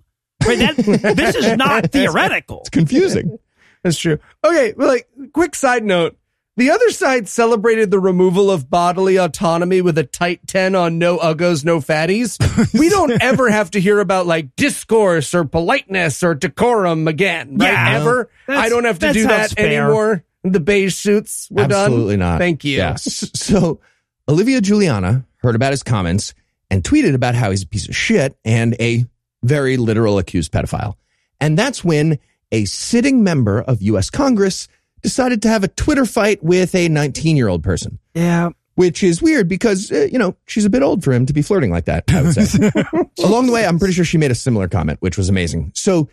[0.47, 0.59] Right?
[0.59, 0.77] That,
[1.17, 2.61] this is not theoretical.
[2.61, 3.39] It's confusing.
[3.83, 4.19] That's true.
[4.45, 6.17] Okay, well, like quick side note.
[6.59, 11.19] The other side celebrated the removal of bodily autonomy with a tight 10 on no
[11.19, 12.39] uggos, no fatties.
[12.79, 17.73] we don't ever have to hear about like discourse or politeness or decorum again, right?
[17.73, 18.01] Yeah.
[18.01, 18.31] ever.
[18.49, 19.83] I don't have to that do that fair.
[19.83, 20.25] anymore.
[20.45, 21.87] The beige suits, we're done.
[21.87, 22.39] Absolutely not.
[22.39, 22.79] Thank you.
[22.79, 22.95] Yeah.
[22.97, 23.81] So
[24.27, 26.33] Olivia Julianna heard about his comments
[26.71, 29.05] and tweeted about how he's a piece of shit and a
[29.43, 30.95] very literal accused pedophile.
[31.39, 32.19] And that's when
[32.51, 34.09] a sitting member of U.S.
[34.09, 34.69] Congress
[35.07, 38.51] decided to have a Twitter fight with a 19 year old person, Yeah.
[38.75, 41.43] which is weird because, uh, you know, she's a bit old for him to be
[41.43, 42.71] flirting like that, I would say.
[43.25, 45.71] Along the way, I'm pretty sure she made a similar comment, which was amazing.
[45.77, 46.09] So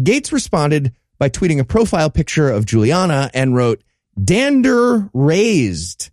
[0.00, 3.82] Gaetz responded by tweeting a profile picture of Julianna and wrote,
[4.24, 6.08] Dander raised.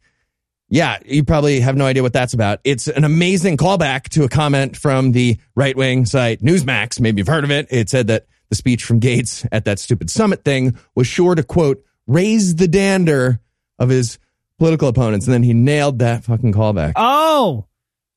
[0.68, 2.60] Yeah, you probably have no idea what that's about.
[2.66, 7.00] It's an amazing callback to a comment from the right wing site Newsmax.
[7.00, 7.68] Maybe you've heard of it.
[7.70, 11.44] It said that the speech from Gaetz at that stupid summit thing was sure to
[11.44, 13.40] quote, raise the dander
[13.80, 14.20] of his
[14.58, 15.26] political opponents.
[15.26, 16.94] And then he nailed that fucking callback.
[16.96, 17.66] Oh.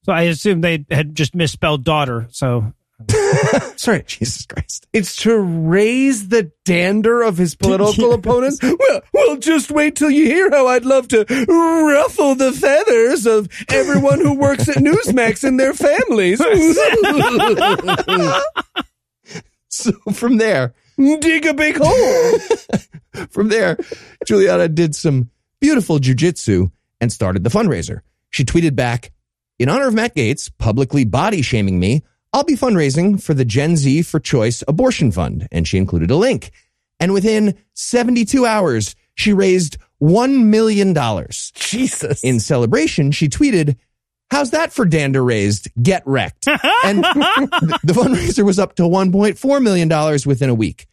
[0.04, 2.28] So I assume they had just misspelled daughter.
[2.30, 2.72] So
[3.76, 4.02] Sorry.
[4.06, 4.86] Jesus Christ.
[4.92, 8.60] It's to raise the dander of his political opponents.
[8.62, 13.48] Well, well, just wait till you hear how I'd love to ruffle the feathers of
[13.68, 16.40] everyone who works at Newsmax and their families.
[19.70, 22.38] So from there, Dig a big hole.
[23.30, 23.78] from there,
[24.26, 25.30] Julianna did some
[25.60, 26.70] beautiful jujitsu
[27.00, 28.00] and started the fundraiser.
[28.30, 29.12] She tweeted back,
[29.58, 33.76] in honor of Matt Gaetz publicly body shaming me, I'll be fundraising for the Gen
[33.76, 35.48] Z for Choice Abortion Fund.
[35.50, 36.50] And she included a link.
[37.00, 40.94] And within 72 hours, she raised $1 million.
[41.54, 42.22] Jesus.
[42.22, 43.76] In celebration, she tweeted,
[44.30, 45.68] How's that for dander raised?
[45.82, 46.46] Get wrecked.
[46.48, 49.88] and the, the fundraiser was up to $1.4 million
[50.26, 50.86] within a week.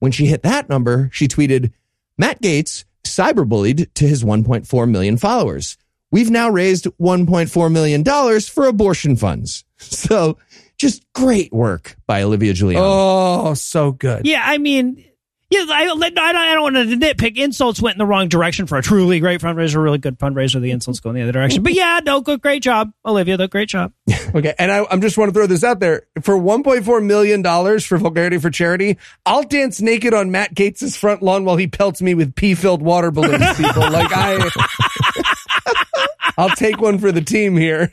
[0.00, 1.72] When she hit that number, she tweeted,
[2.18, 5.76] Matt Gaetz cyberbullied to his 1.4 million followers.
[6.10, 9.64] We've now raised $1.4 million for abortion funds.
[9.78, 10.36] So
[10.76, 12.84] just great work by Olivia Julianna.
[12.84, 14.26] Oh, so good.
[14.26, 15.04] Yeah, I mean,
[15.50, 17.36] yeah, I, I, don't- I don't want to nitpick.
[17.36, 20.60] Insults went in the wrong direction for a truly great fundraiser, a really good fundraiser.
[20.60, 21.62] The insults go in the other direction.
[21.62, 23.36] But yeah, no, good, great job, Olivia.
[23.36, 23.92] The great job.
[24.32, 27.84] Okay, and I, I'm just want to throw this out there for 1.4 million dollars
[27.84, 28.96] for Vulgarity for Charity.
[29.26, 33.10] I'll dance naked on Matt Gaetz' front lawn while he pelts me with pee-filled water
[33.10, 33.40] balloons.
[33.56, 34.48] People like I,
[36.38, 37.92] I'll take one for the team here.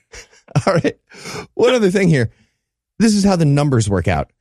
[0.68, 0.98] All right.
[1.56, 2.30] One other thing here.
[3.00, 4.32] This is how the numbers work out.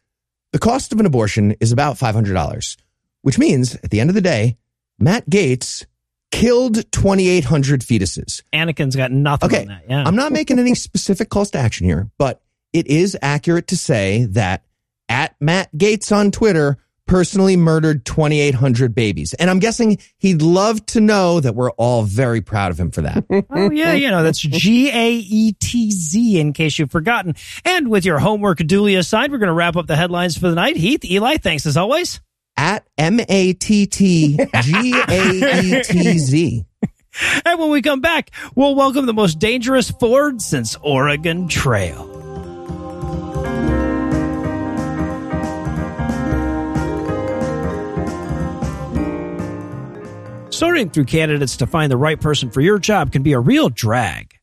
[0.53, 2.77] The cost of an abortion is about $500,
[3.27, 4.57] which means at the end of the day,
[5.01, 5.85] Matt Gaetz
[6.31, 8.41] killed 2,800 fetuses.
[8.53, 9.62] Anakin's got nothing Okay.
[9.62, 9.83] on that.
[9.89, 10.05] Yeah.
[10.07, 12.41] I'm not making any specific calls to action here, but
[12.72, 14.62] it is accurate to say that
[15.09, 16.77] at Matt Gaetz on Twitter
[17.09, 19.35] personally murdered 2,800 babies.
[19.35, 23.03] And I'm guessing he'd love to know that we're all very proud of him for
[23.03, 23.24] that.
[23.51, 27.35] Oh, yeah, you know, that's G A E T Z in case you've forgotten.
[27.64, 30.55] And with your homework duly assigned, we're going to wrap up the headlines for the
[30.55, 30.77] night.
[30.77, 32.20] Heath, Eli, thanks as always.
[32.57, 36.64] At M A T T G A E T Z.
[37.46, 42.12] And when we come back, we'll welcome the most dangerous Ford since Oregon Trail.
[50.50, 53.68] Sorting through candidates to find the right person for your job can be a real
[53.68, 54.38] drag.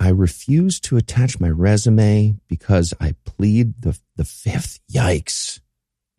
[0.00, 4.80] I refuse to attach my resume because I plead the the fifth.
[4.90, 5.59] Yikes.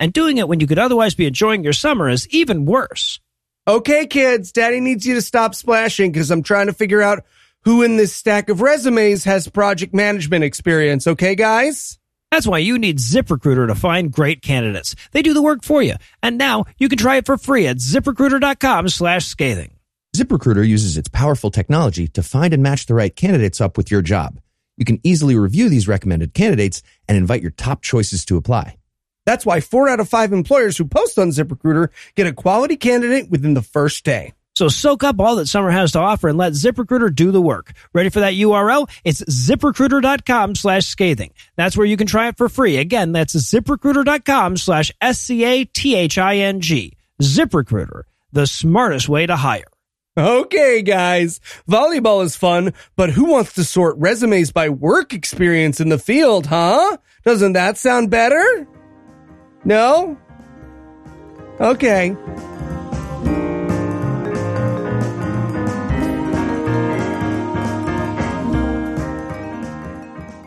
[0.01, 3.19] And doing it when you could otherwise be enjoying your summer is even worse.
[3.67, 7.23] Okay, kids, daddy needs you to stop splashing because I'm trying to figure out
[7.65, 11.05] who in this stack of resumes has project management experience.
[11.05, 11.99] Okay, guys?
[12.31, 14.95] That's why you need ZipRecruiter to find great candidates.
[15.11, 15.97] They do the work for you.
[16.23, 19.75] And now you can try it for free at ziprecruiter.com slash scathing.
[20.17, 24.01] ZipRecruiter uses its powerful technology to find and match the right candidates up with your
[24.01, 24.39] job.
[24.77, 28.77] You can easily review these recommended candidates and invite your top choices to apply.
[29.25, 33.29] That's why four out of five employers who post on ZipRecruiter get a quality candidate
[33.29, 34.33] within the first day.
[34.55, 37.71] So soak up all that summer has to offer and let ZipRecruiter do the work.
[37.93, 38.89] Ready for that URL?
[39.03, 41.31] It's ziprecruiter.com slash scathing.
[41.55, 42.77] That's where you can try it for free.
[42.77, 46.97] Again, that's ziprecruiter.com slash S-C-A-T-H-I-N-G.
[47.21, 48.03] ZipRecruiter,
[48.33, 49.65] the smartest way to hire.
[50.17, 51.39] Okay, guys.
[51.69, 56.47] Volleyball is fun, but who wants to sort resumes by work experience in the field,
[56.47, 56.97] huh?
[57.23, 58.67] Doesn't that sound better?
[59.63, 60.17] No?
[61.59, 62.15] Okay.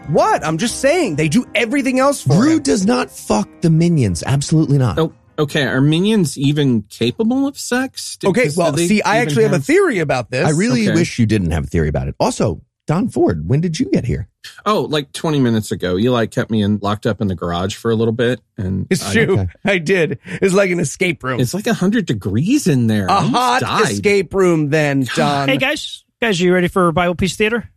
[0.08, 0.44] What?
[0.44, 2.62] I'm just saying, they do everything else for Gru him.
[2.62, 4.22] does not fuck the minions.
[4.24, 4.98] Absolutely not.
[4.98, 5.64] Oh, okay.
[5.64, 8.18] Are minions even capable of sex?
[8.18, 10.46] Do- Okay, well, see, I even actually have a theory about this.
[10.46, 10.94] I really Okay.
[10.94, 12.14] wish you didn't have a theory about it.
[12.20, 14.28] Also, Don Ford, when did you get here?
[14.66, 15.96] Oh, like 20 minutes ago.
[15.96, 18.40] Eli kept me in, locked up in the garage for a little bit.
[18.58, 19.38] And It's I- true.
[19.40, 19.48] okay.
[19.64, 20.18] I did.
[20.26, 21.40] It's like an escape room.
[21.40, 23.10] It's like 100 degrees in there.
[23.10, 23.90] I a almost hot died.
[23.92, 25.48] escape room then, Don.
[25.48, 27.70] Hey guys, guys, are you ready for Bible Peace Theater?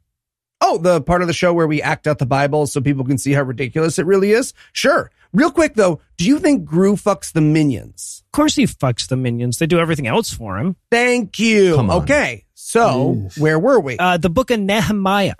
[0.59, 3.17] Oh, the part of the show where we act out the Bible so people can
[3.17, 4.53] see how ridiculous it really is?
[4.73, 5.09] Sure.
[5.31, 8.23] Real quick though, do you think Gru fucks the minions?
[8.25, 9.59] Of course he fucks the minions.
[9.59, 10.75] They do everything else for him.
[10.91, 11.75] Thank you.
[11.75, 12.01] Come on.
[12.03, 12.43] Okay.
[12.59, 13.99] So, where were we?
[13.99, 15.35] Uh, the book of Nehemiah.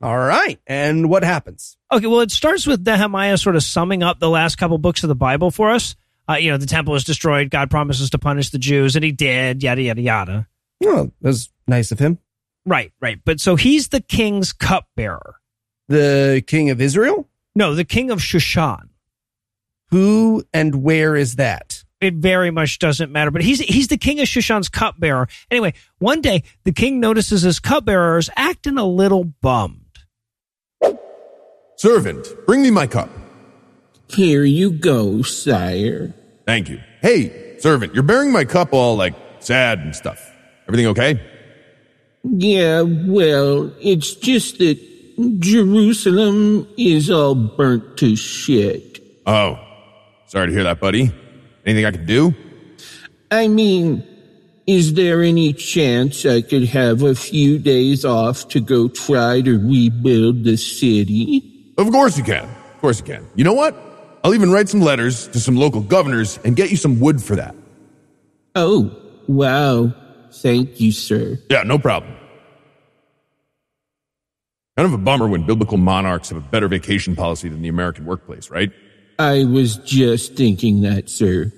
[0.00, 0.60] All right.
[0.68, 1.76] And what happens?
[1.90, 5.08] Okay, well, it starts with Nehemiah sort of summing up the last couple books of
[5.08, 5.96] the Bible for us.
[6.28, 7.50] Uh, you know, the temple is destroyed.
[7.50, 10.48] God promises to punish the Jews, and he did, yada, yada, yada.
[10.84, 12.20] Oh, that was nice of him.
[12.64, 13.18] Right, right.
[13.24, 15.40] But so he's the king's cupbearer.
[15.88, 17.28] The king of Israel?
[17.56, 18.90] No, the king of Shushan.
[19.90, 21.83] Who and where is that?
[22.00, 25.28] It very much doesn't matter, but he's he's the king of Shushan's cupbearer.
[25.50, 29.80] Anyway, one day the king notices his cupbearer is acting a little bummed.
[31.76, 33.08] Servant, bring me my cup.
[34.08, 36.14] Here you go, sire.
[36.46, 36.80] Thank you.
[37.00, 40.30] Hey, servant, you're bearing my cup all like sad and stuff.
[40.68, 41.20] Everything okay?
[42.22, 44.78] Yeah, well, it's just that
[45.40, 49.00] Jerusalem is all burnt to shit.
[49.26, 49.58] Oh,
[50.26, 51.12] sorry to hear that, buddy.
[51.66, 52.34] Anything I can do?
[53.30, 54.06] I mean,
[54.66, 59.58] is there any chance I could have a few days off to go try to
[59.58, 61.74] rebuild the city?
[61.76, 62.44] Of course you can.
[62.44, 63.26] Of course you can.
[63.34, 63.74] You know what?
[64.22, 67.36] I'll even write some letters to some local governors and get you some wood for
[67.36, 67.54] that.
[68.54, 68.90] Oh,
[69.28, 69.92] wow.
[70.32, 71.38] Thank you, sir.
[71.50, 72.14] Yeah, no problem.
[74.76, 78.06] Kind of a bummer when biblical monarchs have a better vacation policy than the American
[78.06, 78.72] workplace, right?
[79.18, 81.52] I was just thinking that, sir.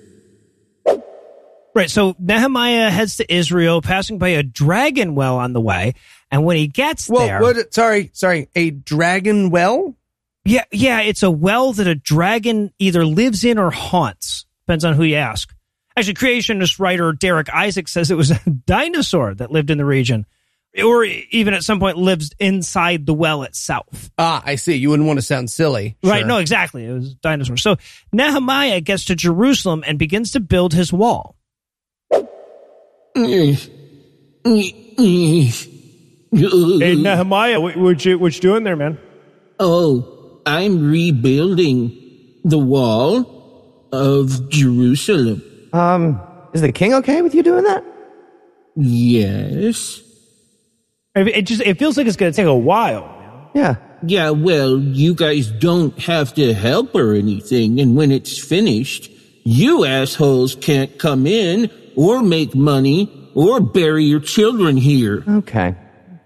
[1.73, 1.89] Right.
[1.91, 5.93] So Nehemiah heads to Israel, passing by a dragon well on the way.
[6.31, 7.39] And when he gets Well, there.
[7.39, 7.73] what?
[7.73, 8.49] Sorry, sorry.
[8.55, 9.95] A dragon well?
[10.43, 14.45] Yeah, yeah, it's a well that a dragon either lives in or haunts.
[14.65, 15.53] Depends on who you ask.
[15.95, 20.25] Actually, creationist writer Derek Isaac says it was a dinosaur that lived in the region,
[20.83, 24.09] or even at some point lives inside the well itself.
[24.17, 24.75] Ah, I see.
[24.75, 25.97] You wouldn't want to sound silly.
[26.03, 26.19] Right?
[26.19, 26.27] Sure.
[26.27, 26.85] No, exactly.
[26.85, 27.61] It was dinosaurs.
[27.61, 27.77] So
[28.11, 31.35] Nehemiah gets to Jerusalem and begins to build his wall.
[33.13, 33.57] Hey,
[36.95, 38.99] Nehemiah, what, what you what you doing there, man?
[39.59, 41.97] Oh, I'm rebuilding
[42.43, 45.41] the wall of Jerusalem.
[45.73, 46.21] Um,
[46.53, 47.83] is the king okay with you doing that?
[48.75, 50.01] Yes.
[51.17, 53.13] It it just it feels like it's going to take a while.
[53.53, 53.75] Yeah.
[54.05, 59.09] Yeah, well, you guys don't have to help or anything, and when it's finished,
[59.43, 65.23] you assholes can't come in or make money or bury your children here.
[65.27, 65.75] Okay.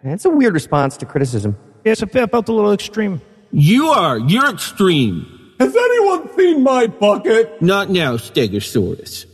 [0.03, 1.55] That's a weird response to criticism.
[1.85, 3.21] Yeah, it's a bit felt a little extreme.
[3.51, 4.19] You are.
[4.19, 5.53] You're extreme.
[5.59, 7.61] Has anyone seen my bucket?
[7.61, 9.25] Not now, Stegosaurus.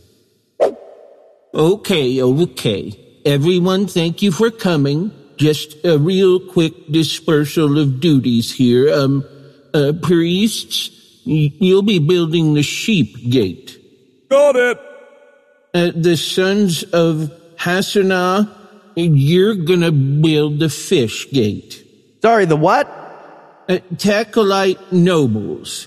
[1.54, 3.20] Okay, okay.
[3.24, 5.10] Everyone, thank you for coming.
[5.38, 8.92] Just a real quick dispersal of duties here.
[8.92, 9.24] Um,
[9.72, 10.90] uh, priests,
[11.24, 13.78] you'll be building the sheep gate.
[14.28, 14.78] Got it.
[15.72, 18.50] Uh, the sons of Hassenaah,
[18.96, 21.84] you're gonna build the fish gate.
[22.20, 22.88] Sorry, the what?
[23.68, 25.86] Uh, Tacolite nobles.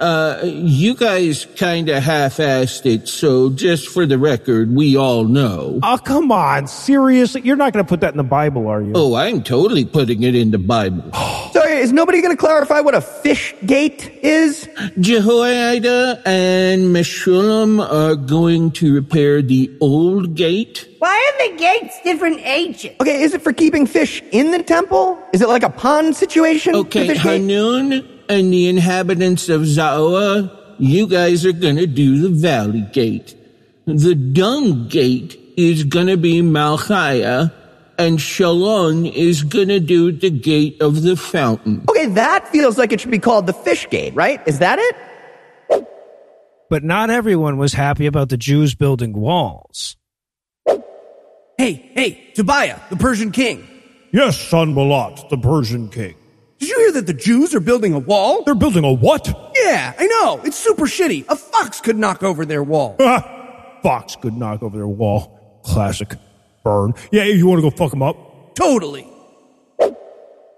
[0.00, 5.78] Uh, you guys kinda half-assed it, so just for the record, we all know.
[5.82, 6.66] Oh, come on.
[6.66, 7.42] Seriously?
[7.44, 8.92] You're not going to put that in the Bible, are you?
[8.94, 11.04] Oh, I'm totally putting it in the Bible.
[11.52, 14.68] Sorry, is nobody going to clarify what a fish gate is?
[14.98, 20.88] Jehoiada and Meshullam are going to repair the old gate.
[20.98, 22.92] Why are the gates different ages?
[23.00, 25.18] Okay, is it for keeping fish in the temple?
[25.32, 26.74] Is it like a pond situation?
[26.74, 28.19] Okay, the fish gate?
[28.30, 33.36] Hanun and the inhabitants of Zanoah, you guys are gonna do the valley gate.
[33.86, 37.52] The dung gate is gonna be Malchiah,
[37.98, 41.84] and Shallun is gonna do the gate of the fountain.
[41.88, 44.40] Okay, that feels like it should be called the fish gate, right?
[44.46, 44.96] Is that it?
[46.70, 49.96] But not everyone was happy about the Jews building walls.
[51.58, 53.66] Hey, hey, Tobiah, the Persian king.
[54.12, 56.14] Yes, Sanballat, the Persian king.
[56.60, 58.44] Did you hear that the Jews are building a wall?
[58.44, 59.26] They're building a what?
[59.56, 60.40] Yeah, I know.
[60.44, 61.24] It's super shitty.
[61.28, 62.96] A fox could knock over their wall.
[63.00, 65.60] Ah, Fox could knock over their wall.
[65.64, 66.14] Classic.
[66.62, 66.92] Burn.
[67.10, 68.54] Yeah, you want to go fuck them up?
[68.54, 69.08] Totally.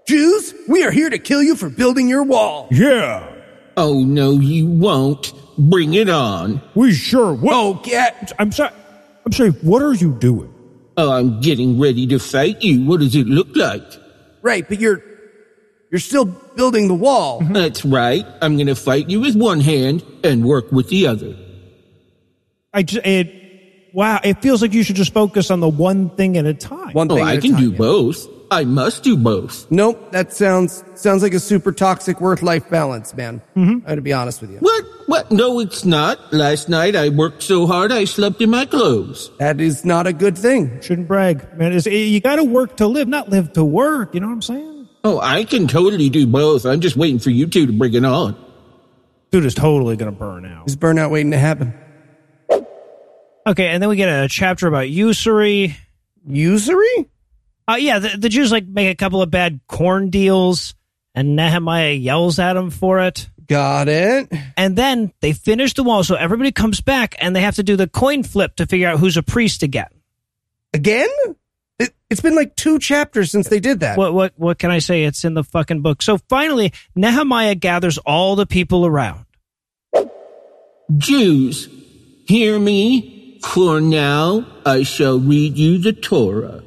[0.05, 2.67] Jews, we are here to kill you for building your wall.
[2.69, 3.33] Yeah.
[3.77, 5.31] Oh, no, you won't.
[5.57, 6.61] Bring it on.
[6.75, 7.53] We sure will.
[7.53, 8.33] Oh, get.
[8.37, 8.73] I'm sorry.
[9.25, 10.53] I'm sorry, what are you doing?
[10.97, 12.83] Oh, I'm getting ready to fight you.
[12.85, 13.83] What does it look like?
[14.41, 15.01] Right, but you're
[15.93, 17.39] you're still building the wall.
[17.51, 18.25] That's right.
[18.41, 21.35] I'm gonna fight you with one hand and work with the other.
[22.73, 26.35] I just, it, wow, it feels like you should just focus on the one thing
[26.37, 26.93] at a time.
[26.93, 27.77] One Oh, thing I at a can time, do yeah.
[27.77, 28.27] both.
[28.49, 29.69] I must do both.
[29.69, 33.39] Nope, that sounds sounds like a super toxic work life balance, man.
[33.55, 33.85] Mm-hmm.
[33.85, 34.57] I got to be honest with you.
[34.57, 34.83] What?
[35.05, 35.31] What?
[35.31, 36.33] No, it's not.
[36.33, 39.29] Last night I worked so hard I slept in my clothes.
[39.37, 40.81] That is not a good thing.
[40.81, 41.71] Shouldn't brag, man.
[41.73, 44.15] It's, you got to work to live, not live to work.
[44.15, 44.72] You know what I'm saying?
[45.03, 46.65] Oh, I can totally do both.
[46.65, 48.41] I'm just waiting for you two to bring it on.
[49.31, 50.67] Dude is totally going to burn out.
[50.67, 51.73] Is burnout waiting to happen?
[53.45, 55.75] Okay, and then we get a chapter about usury.
[56.25, 57.09] Usury?
[57.67, 60.75] Uh, yeah, the, the Jews like make a couple of bad corn deals,
[61.13, 63.29] and Nehemiah yells at them for it.
[63.45, 64.31] Got it.
[64.55, 67.75] And then they finish the wall, so everybody comes back, and they have to do
[67.75, 69.89] the coin flip to figure out who's a priest again.
[70.73, 71.09] Again?
[71.83, 73.97] It, it's been like two chapters since they did that.
[73.97, 75.03] What what what can I say?
[75.03, 76.01] It's in the fucking book.
[76.01, 79.25] So finally, Nehemiah gathers all the people around.
[80.97, 81.69] Jews,
[82.27, 86.63] hear me, for now I shall read you the Torah.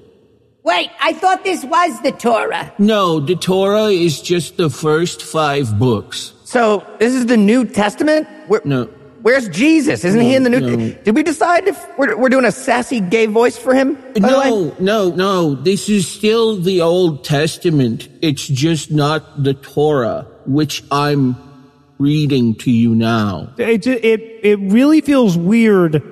[0.65, 2.73] Wait, I thought this was the Torah.
[2.79, 6.33] No, the Torah is just the first five books.
[6.45, 8.27] So, this is the New Testament?
[8.49, 8.89] Where, No.
[9.23, 10.05] Where's Jesus?
[10.05, 10.61] Isn't he in the New?
[10.61, 10.93] No.
[11.03, 13.95] Did we decide if we're, we're doing a sassy gay voice for him?
[13.95, 14.51] by the way?
[14.51, 15.55] No, no, no.
[15.55, 18.09] This is still the Old Testament.
[18.23, 21.37] It's just not the Torah, which I'm
[21.99, 23.53] reading to you now.
[23.59, 26.03] It, it, it really feels weird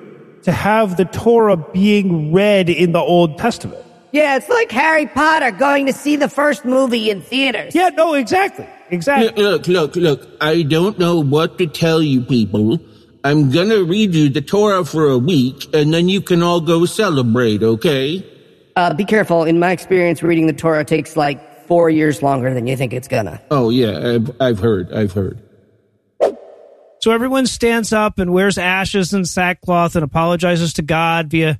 [0.43, 3.81] to have the Torah being read in the Old Testament.
[4.11, 7.75] Yeah, it's like Harry Potter going to see the first movie in theaters.
[7.75, 8.67] Yeah, no, exactly.
[8.89, 9.43] Exactly.
[9.43, 10.27] Look, look, look.
[10.39, 12.79] I don't know what to tell you people.
[13.25, 16.85] I'm gonna read you the Torah for a week, and then you can all go
[16.85, 18.23] celebrate, okay?
[18.75, 19.43] Uh, be careful.
[19.43, 23.07] In my experience, reading the Torah takes like four years longer than you think it's
[23.07, 23.41] gonna.
[23.49, 25.41] Oh, yeah, I've, I've heard, I've heard.
[27.01, 31.59] So everyone stands up and wears ashes and sackcloth and apologizes to God via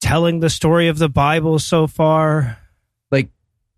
[0.00, 2.61] telling the story of the Bible so far.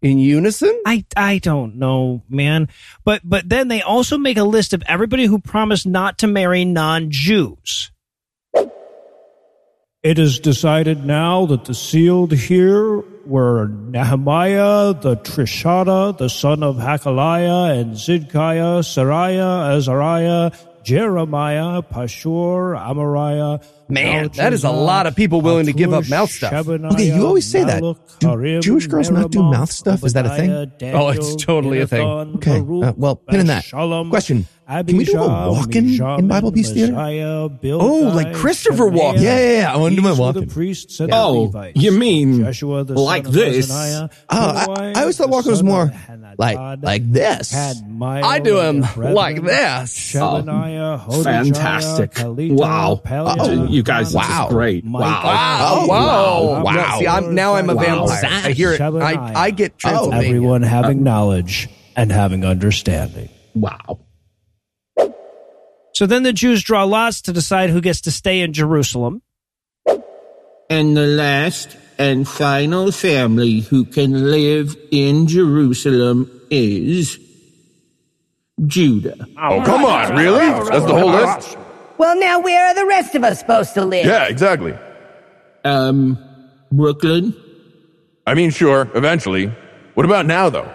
[0.05, 0.83] Like in unison?
[0.87, 2.69] I I don't know, man.
[3.05, 6.65] But but then they also make a list of everybody who promised not to marry
[6.65, 7.91] non-Jews.
[10.03, 16.77] It is decided now that the sealed here were Nehemiah, the Tirshatha, the son of
[16.77, 20.53] Hachaliah, and Zidkiah, Seraiah, Azariah,
[20.83, 23.65] Jeremiah, Pashur, Amariah.
[23.89, 26.53] Man, that is a lot of people willing to give up mouth stuff.
[26.95, 27.81] Okay, you always say that.
[28.21, 28.29] Do
[28.61, 30.03] Jewish girls not do mouth stuff?
[30.05, 30.51] Is that a thing?
[30.95, 32.01] Oh, it's totally a thing.
[32.37, 33.65] Okay, uh, well, pin in that.
[34.11, 34.47] Question.
[34.83, 36.95] Can we do a walk-in in Bible Peace Theater?
[37.83, 39.21] Oh, like Christopher Walken.
[39.21, 39.75] Yeah, yeah, yeah.
[39.75, 40.49] I want to do my walk-in.
[41.13, 42.45] Oh, you mean
[42.97, 43.71] like this?
[43.71, 45.93] Oh, I, I always thought walk-in was more
[46.39, 47.53] like like this.
[48.25, 50.17] I do him like this.
[50.17, 52.13] Oh, fantastic!
[52.57, 53.03] Wow,
[53.39, 54.85] Oh, you guys, this is great!
[54.87, 55.87] Oh, oh, wow, Wow!
[55.87, 56.63] Wow!
[56.63, 56.73] Wow.
[56.73, 58.07] No, see, I'm now I'm a Wow.
[58.07, 58.25] vampire.
[58.31, 58.81] I hear it.
[58.81, 60.29] I, I get Transylvania.
[60.29, 63.29] Everyone uh, having knowledge and having understanding.
[63.55, 63.99] wow.
[65.95, 69.23] So then the Jews draw lots to decide who gets to stay in Jerusalem.
[70.69, 77.21] And the last and final family who can live in Jerusalem is
[78.67, 79.29] Judah.
[79.41, 80.47] Oh, come on, really?
[80.69, 81.57] That's the whole list?
[81.99, 84.07] Well, now where are the rest of us supposed to live?
[84.07, 84.77] Yeah, exactly.
[85.65, 86.19] Um,
[86.73, 87.35] Brooklyn
[88.27, 89.53] I mean, sure, eventually.
[89.95, 90.71] What about now, though?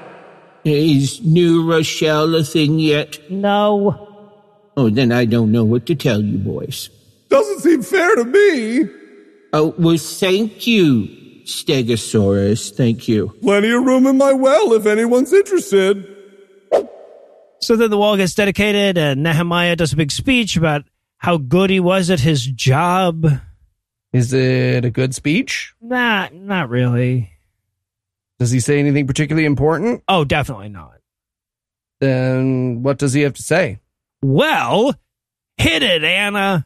[0.66, 3.32] is New Rochelle a thing yet?
[3.32, 4.32] No.
[4.78, 6.90] Oh, then I don't know what to tell you, boys.
[7.30, 8.90] Doesn't seem fair to me.
[9.54, 11.08] Oh, well, thank you,
[11.46, 12.76] Stegosaurus.
[12.76, 13.30] Thank you.
[13.42, 16.06] Plenty of room in my well if anyone's interested.
[17.62, 20.84] So then the wall gets dedicated, and Nehemiah does a big speech about
[21.20, 23.26] how good he was at his job.
[24.12, 25.74] Is it a good speech?
[25.80, 27.32] Nah, not really.
[28.40, 30.02] Does he say anything particularly important?
[30.08, 30.96] Oh, definitely not.
[32.00, 33.80] Then what does he have to say?
[34.22, 34.96] Well,
[35.58, 36.66] hit it, Anna.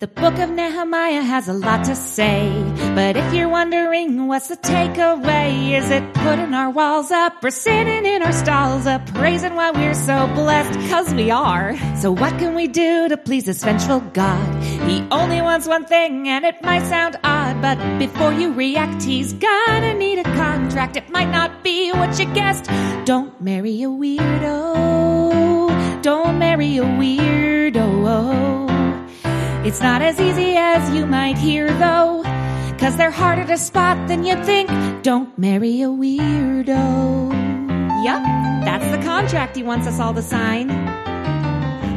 [0.00, 2.50] The book of Nehemiah has a lot to say,
[2.94, 8.06] but if you're wondering what's the takeaway, is it putting our walls up or sitting
[8.06, 10.72] in our stalls up, praising why we're so blessed?
[10.88, 11.76] Cause we are.
[11.98, 14.62] So what can we do to please this vengeful God?
[14.88, 19.34] He only wants one thing and it might sound odd, but before you react, he's
[19.34, 20.96] gonna need a contract.
[20.96, 22.70] It might not be what you guessed.
[23.04, 26.00] Don't marry a weirdo.
[26.00, 28.69] Don't marry a weirdo.
[29.70, 32.24] It's not as easy as you might hear, though,
[32.80, 34.68] cause they're harder to spot than you'd think.
[35.04, 36.74] Don't marry a weirdo.
[38.04, 38.20] Yup,
[38.64, 40.70] that's the contract he wants us all to sign.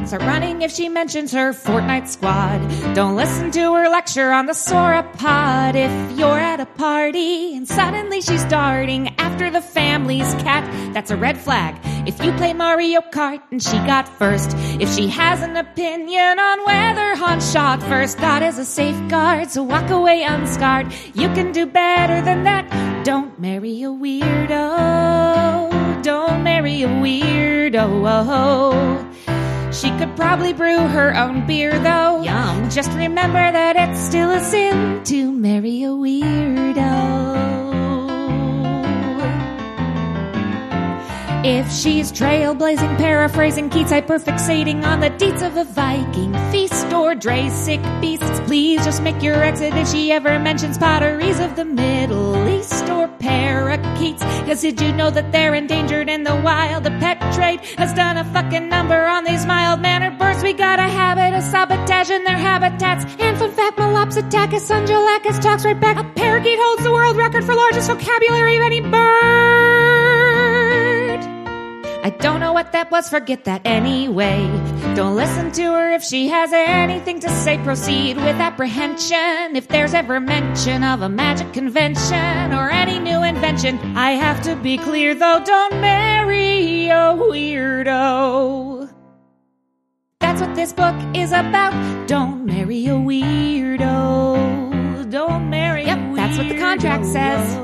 [0.05, 2.59] Start running if she mentions her Fortnite squad.
[2.93, 5.73] Don't listen to her lecture on the sauropod.
[5.73, 10.63] If you're at a party and suddenly she's darting after the family's cat,
[10.93, 11.75] that's a red flag.
[12.07, 16.63] If you play Mario Kart and she got first, if she has an opinion on
[16.63, 20.93] whether Han shot first, God is a safeguard, so walk away unscarred.
[21.15, 22.69] You can do better than that.
[23.03, 24.53] Don't marry a weirdo.
[26.03, 27.81] Don't marry a weirdo.
[29.73, 32.21] She could probably brew her own beer though.
[32.21, 32.69] Yum.
[32.69, 37.72] Just remember that it's still a sin to marry a weirdo.
[41.45, 47.51] If she's trailblazing, paraphrasing Keats, hyperfixating on the deeds of a Viking feast or Dre's
[47.51, 52.47] sick beasts, please just make your exit if she ever mentions potteries of the Middle
[52.47, 54.23] East or parakeets.
[54.23, 56.85] Cause did you know that they're endangered in the wild?
[56.85, 60.41] The pet trade has done a fucking number on these mild mannered birds.
[60.43, 63.03] We got a habit of sabotage in their habitats.
[63.19, 65.97] And fun fact, Melopsittacus undulatus talks right back.
[65.97, 69.82] A parakeet holds the world record for largest vocabulary of any bird.
[72.03, 74.45] I don't know what that was, forget that anyway.
[74.93, 77.57] Don't listen to her if she has anything to say.
[77.63, 83.79] Proceed with apprehension if there's ever mention of a magic convention or any new invention.
[83.95, 88.91] I have to be clear though, don't marry a weirdo.
[90.19, 91.71] That's what this book is about.
[92.07, 95.09] Don't marry a weirdo.
[95.09, 96.15] Don't marry yep, a weirdo.
[96.17, 97.55] that's what the contract says.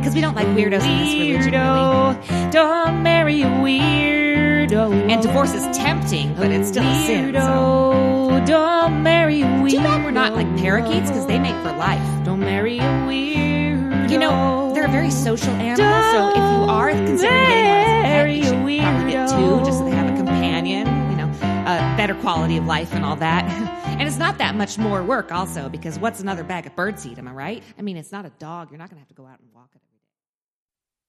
[0.00, 1.52] Because we don't like weirdos in this religion.
[1.52, 2.50] Really.
[2.50, 5.10] Don't marry a weirdo.
[5.10, 7.34] And divorce is tempting, but it's still a sin.
[7.34, 8.42] So.
[8.46, 9.70] Don't marry a weirdo.
[9.70, 12.24] Too bad we're not like parakeets because they mate for life.
[12.24, 14.10] Don't marry a weirdo.
[14.10, 18.02] You know, they're a very social animal, so if you are considering getting one as
[18.02, 21.28] a pet, you should probably get two just so they have a companion, you know,
[21.28, 23.44] a better quality of life and all that.
[24.00, 27.18] And it's not that much more work, also, because what's another bag of birdseed?
[27.18, 27.62] Am I right?
[27.78, 28.70] I mean, it's not a dog.
[28.70, 29.82] You're not going to have to go out and walk it.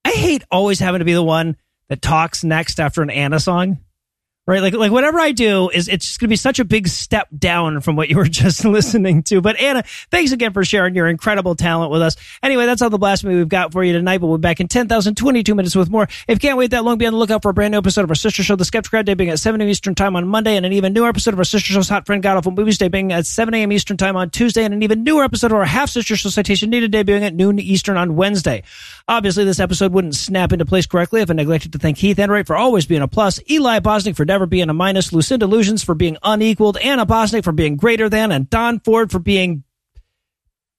[0.05, 1.57] I hate always having to be the one
[1.89, 3.79] that talks next after an Anna song.
[4.47, 4.61] Right?
[4.61, 7.79] Like like whatever I do is it's just gonna be such a big step down
[7.79, 9.39] from what you were just listening to.
[9.39, 12.15] But Anna, thanks again for sharing your incredible talent with us.
[12.41, 14.67] Anyway, that's all the blasphemy we've got for you tonight, but we'll be back in
[14.67, 16.03] 10,022 minutes with more.
[16.03, 18.03] If you can't wait that long, be on the lookout for a brand new episode
[18.03, 19.69] of our sister show, The Skepticrat, debuting at 7 a.m.
[19.69, 22.23] Eastern Time on Monday, and an even newer episode of our sister show's Hot Friend
[22.23, 23.71] God Awful Movies, debuting at 7 a.m.
[23.71, 26.71] Eastern Time on Tuesday, and an even newer episode of our half sister show Citation
[26.71, 28.63] Needed, debuting at noon Eastern on Wednesday.
[29.07, 32.47] Obviously, this episode wouldn't snap into place correctly if I neglected to thank Heath Enright
[32.47, 35.93] for always being a plus, Eli Bosnick for never being a minus, Lucinda Illusions for
[35.93, 39.65] being unequaled, Anna Bosnick for being greater than, and Don Ford for being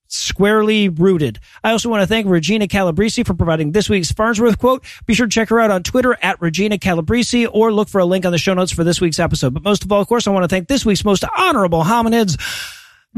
[0.08, 1.38] squarely rooted.
[1.62, 4.86] I also want to thank Regina Calabrese for providing this week's Farnsworth quote.
[5.04, 8.06] Be sure to check her out on Twitter at Regina Calabrese or look for a
[8.06, 9.52] link on the show notes for this week's episode.
[9.52, 12.38] But most of all, of course, I want to thank this week's most honorable hominids.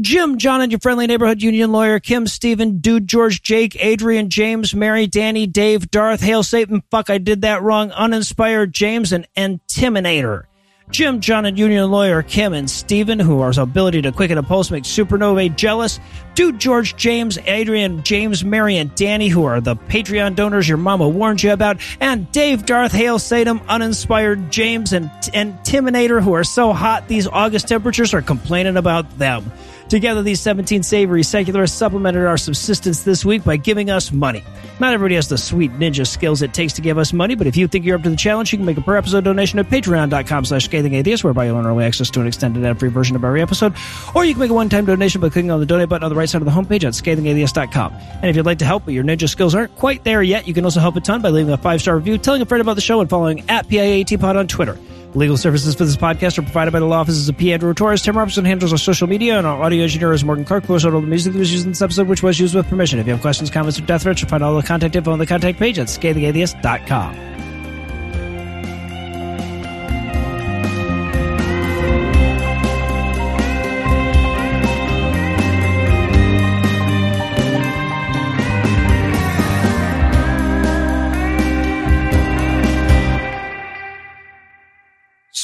[0.01, 4.75] Jim, John, and your friendly neighborhood union lawyer, Kim, Stephen, Dude, George, Jake, Adrian, James,
[4.75, 10.47] Mary, Danny, Dave, Darth, Hail Satan, fuck, I did that wrong, uninspired, James, and Intimidator.
[10.91, 14.89] Jim, John, and union lawyer Kim and Steven, whose ability to quicken a pulse makes
[14.89, 15.99] Supernovae jealous.
[16.35, 21.07] Dude, George, James, Adrian, James, Mary, and Danny, who are the Patreon donors your mama
[21.07, 21.77] warned you about.
[22.01, 27.67] And Dave, Darth, Hale, Sadum, Uninspired, James, and, and who are so hot these August
[27.67, 29.51] temperatures are complaining about them.
[29.89, 34.43] Together, these 17 savory secularists supplemented our subsistence this week by giving us money.
[34.79, 37.55] Not everybody has the sweet ninja skills it takes to give us money, but if
[37.55, 39.67] you think you're up to the challenge, you can make a per episode donation at
[39.67, 43.15] patreon.com slash scathing atheist, whereby you'll earn early access to an extended ad free version
[43.15, 43.75] of every episode.
[44.15, 46.09] Or you can make a one time donation by clicking on the donate button on
[46.09, 47.93] the right side of the homepage at scathingatheist.com.
[47.93, 50.53] And if you'd like to help, but your ninja skills aren't quite there yet, you
[50.53, 52.73] can also help a ton by leaving a five star review, telling a friend about
[52.73, 54.79] the show, and following at PIATPod on Twitter.
[55.15, 57.53] Legal services for this podcast are provided by the law offices of P.
[57.53, 58.01] Andrew Torres.
[58.01, 60.99] Tim Robertson handles our social media, and our audio engineer is Morgan Clarke, also all
[60.99, 62.99] the music that was used in this episode, which was used with permission.
[62.99, 65.19] If you have questions, comments, or death threats, you'll find all the contact info on
[65.19, 67.15] the contact page at scathingatheist.com.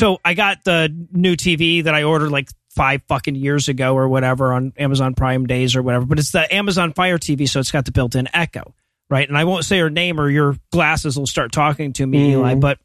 [0.01, 4.09] So I got the new TV that I ordered like five fucking years ago or
[4.09, 7.69] whatever on Amazon Prime Days or whatever, but it's the Amazon Fire TV, so it's
[7.69, 8.73] got the built in Echo,
[9.11, 9.29] right?
[9.29, 12.55] And I won't say her name or your glasses will start talking to me, Eli,
[12.55, 12.79] but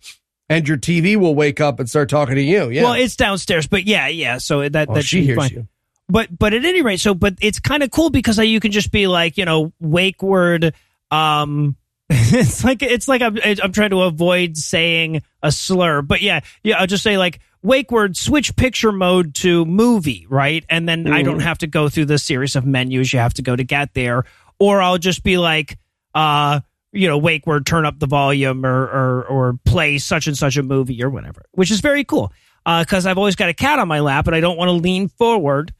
[0.51, 2.69] and your TV will wake up and start talking to you.
[2.69, 2.83] Yeah.
[2.83, 4.37] well, it's downstairs, but yeah, yeah.
[4.37, 5.51] So that Oh, that she hears fine.
[5.53, 5.69] you.
[6.11, 8.93] But but at any rate, so but it's kind of cool because you can just
[8.93, 10.75] be like you know wake word.
[11.11, 11.77] Um,
[12.11, 16.79] it's like it's like I'm I'm trying to avoid saying a slur, but yeah, yeah.
[16.79, 20.65] I'll just say like wake word switch picture mode to movie, right?
[20.69, 21.43] And then I don't Mhm.
[21.43, 24.25] have to go through the series of menus you have to go to get there,
[24.61, 25.79] or I'll just be like,
[26.15, 26.61] uh,
[26.93, 30.57] you know, wake word turn up the volume or or or play such and such
[30.57, 32.33] a movie or whatever, which is very cool.
[32.65, 35.09] Because I've always got a cat on my lap and I don't want to lean
[35.09, 35.73] forward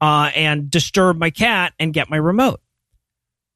[0.00, 2.60] uh, and disturb my cat and get my remote.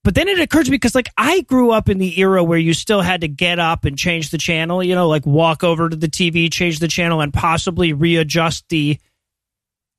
[0.05, 2.59] But then it occurred to me because, like, I grew up in the era where
[2.59, 5.89] you still had to get up and change the channel, you know, like walk over
[5.89, 8.99] to the TV, change the channel, and possibly readjust the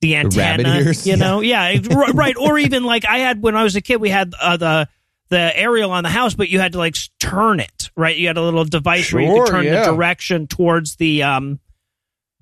[0.01, 0.79] the antenna.
[0.79, 1.07] ears?
[1.07, 2.35] You know, yeah, r- right.
[2.35, 4.89] Or even like I had when I was a kid, we had uh, the
[5.29, 8.15] the aerial on the house, but you had to like turn it, right?
[8.15, 9.85] You had a little device where you could turn yeah.
[9.85, 11.59] the direction towards the um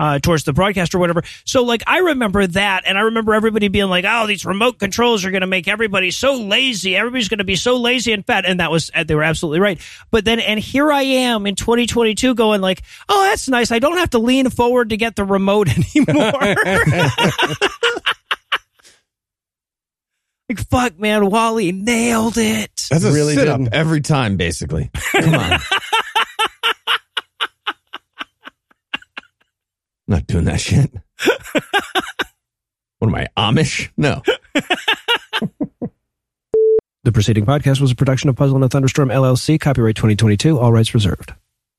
[0.01, 1.21] uh towards the broadcast or whatever.
[1.45, 5.23] So like I remember that and I remember everybody being like, "Oh, these remote controls
[5.23, 6.95] are going to make everybody so lazy.
[6.95, 9.79] Everybody's going to be so lazy and fat." And that was they were absolutely right.
[10.09, 13.71] But then and here I am in 2022 going like, "Oh, that's nice.
[13.71, 16.55] I don't have to lean forward to get the remote anymore."
[20.49, 22.87] like fuck man, Wally nailed it.
[22.89, 24.89] That's a Really sit up every time, basically.
[25.11, 25.59] Come on.
[30.11, 30.91] Not doing that shit.
[32.99, 33.89] what am I, Amish?
[33.95, 34.21] No.
[37.03, 40.71] The preceding podcast was a production of Puzzle in a Thunderstorm LLC, copyright 2022, all
[40.71, 41.33] rights reserved.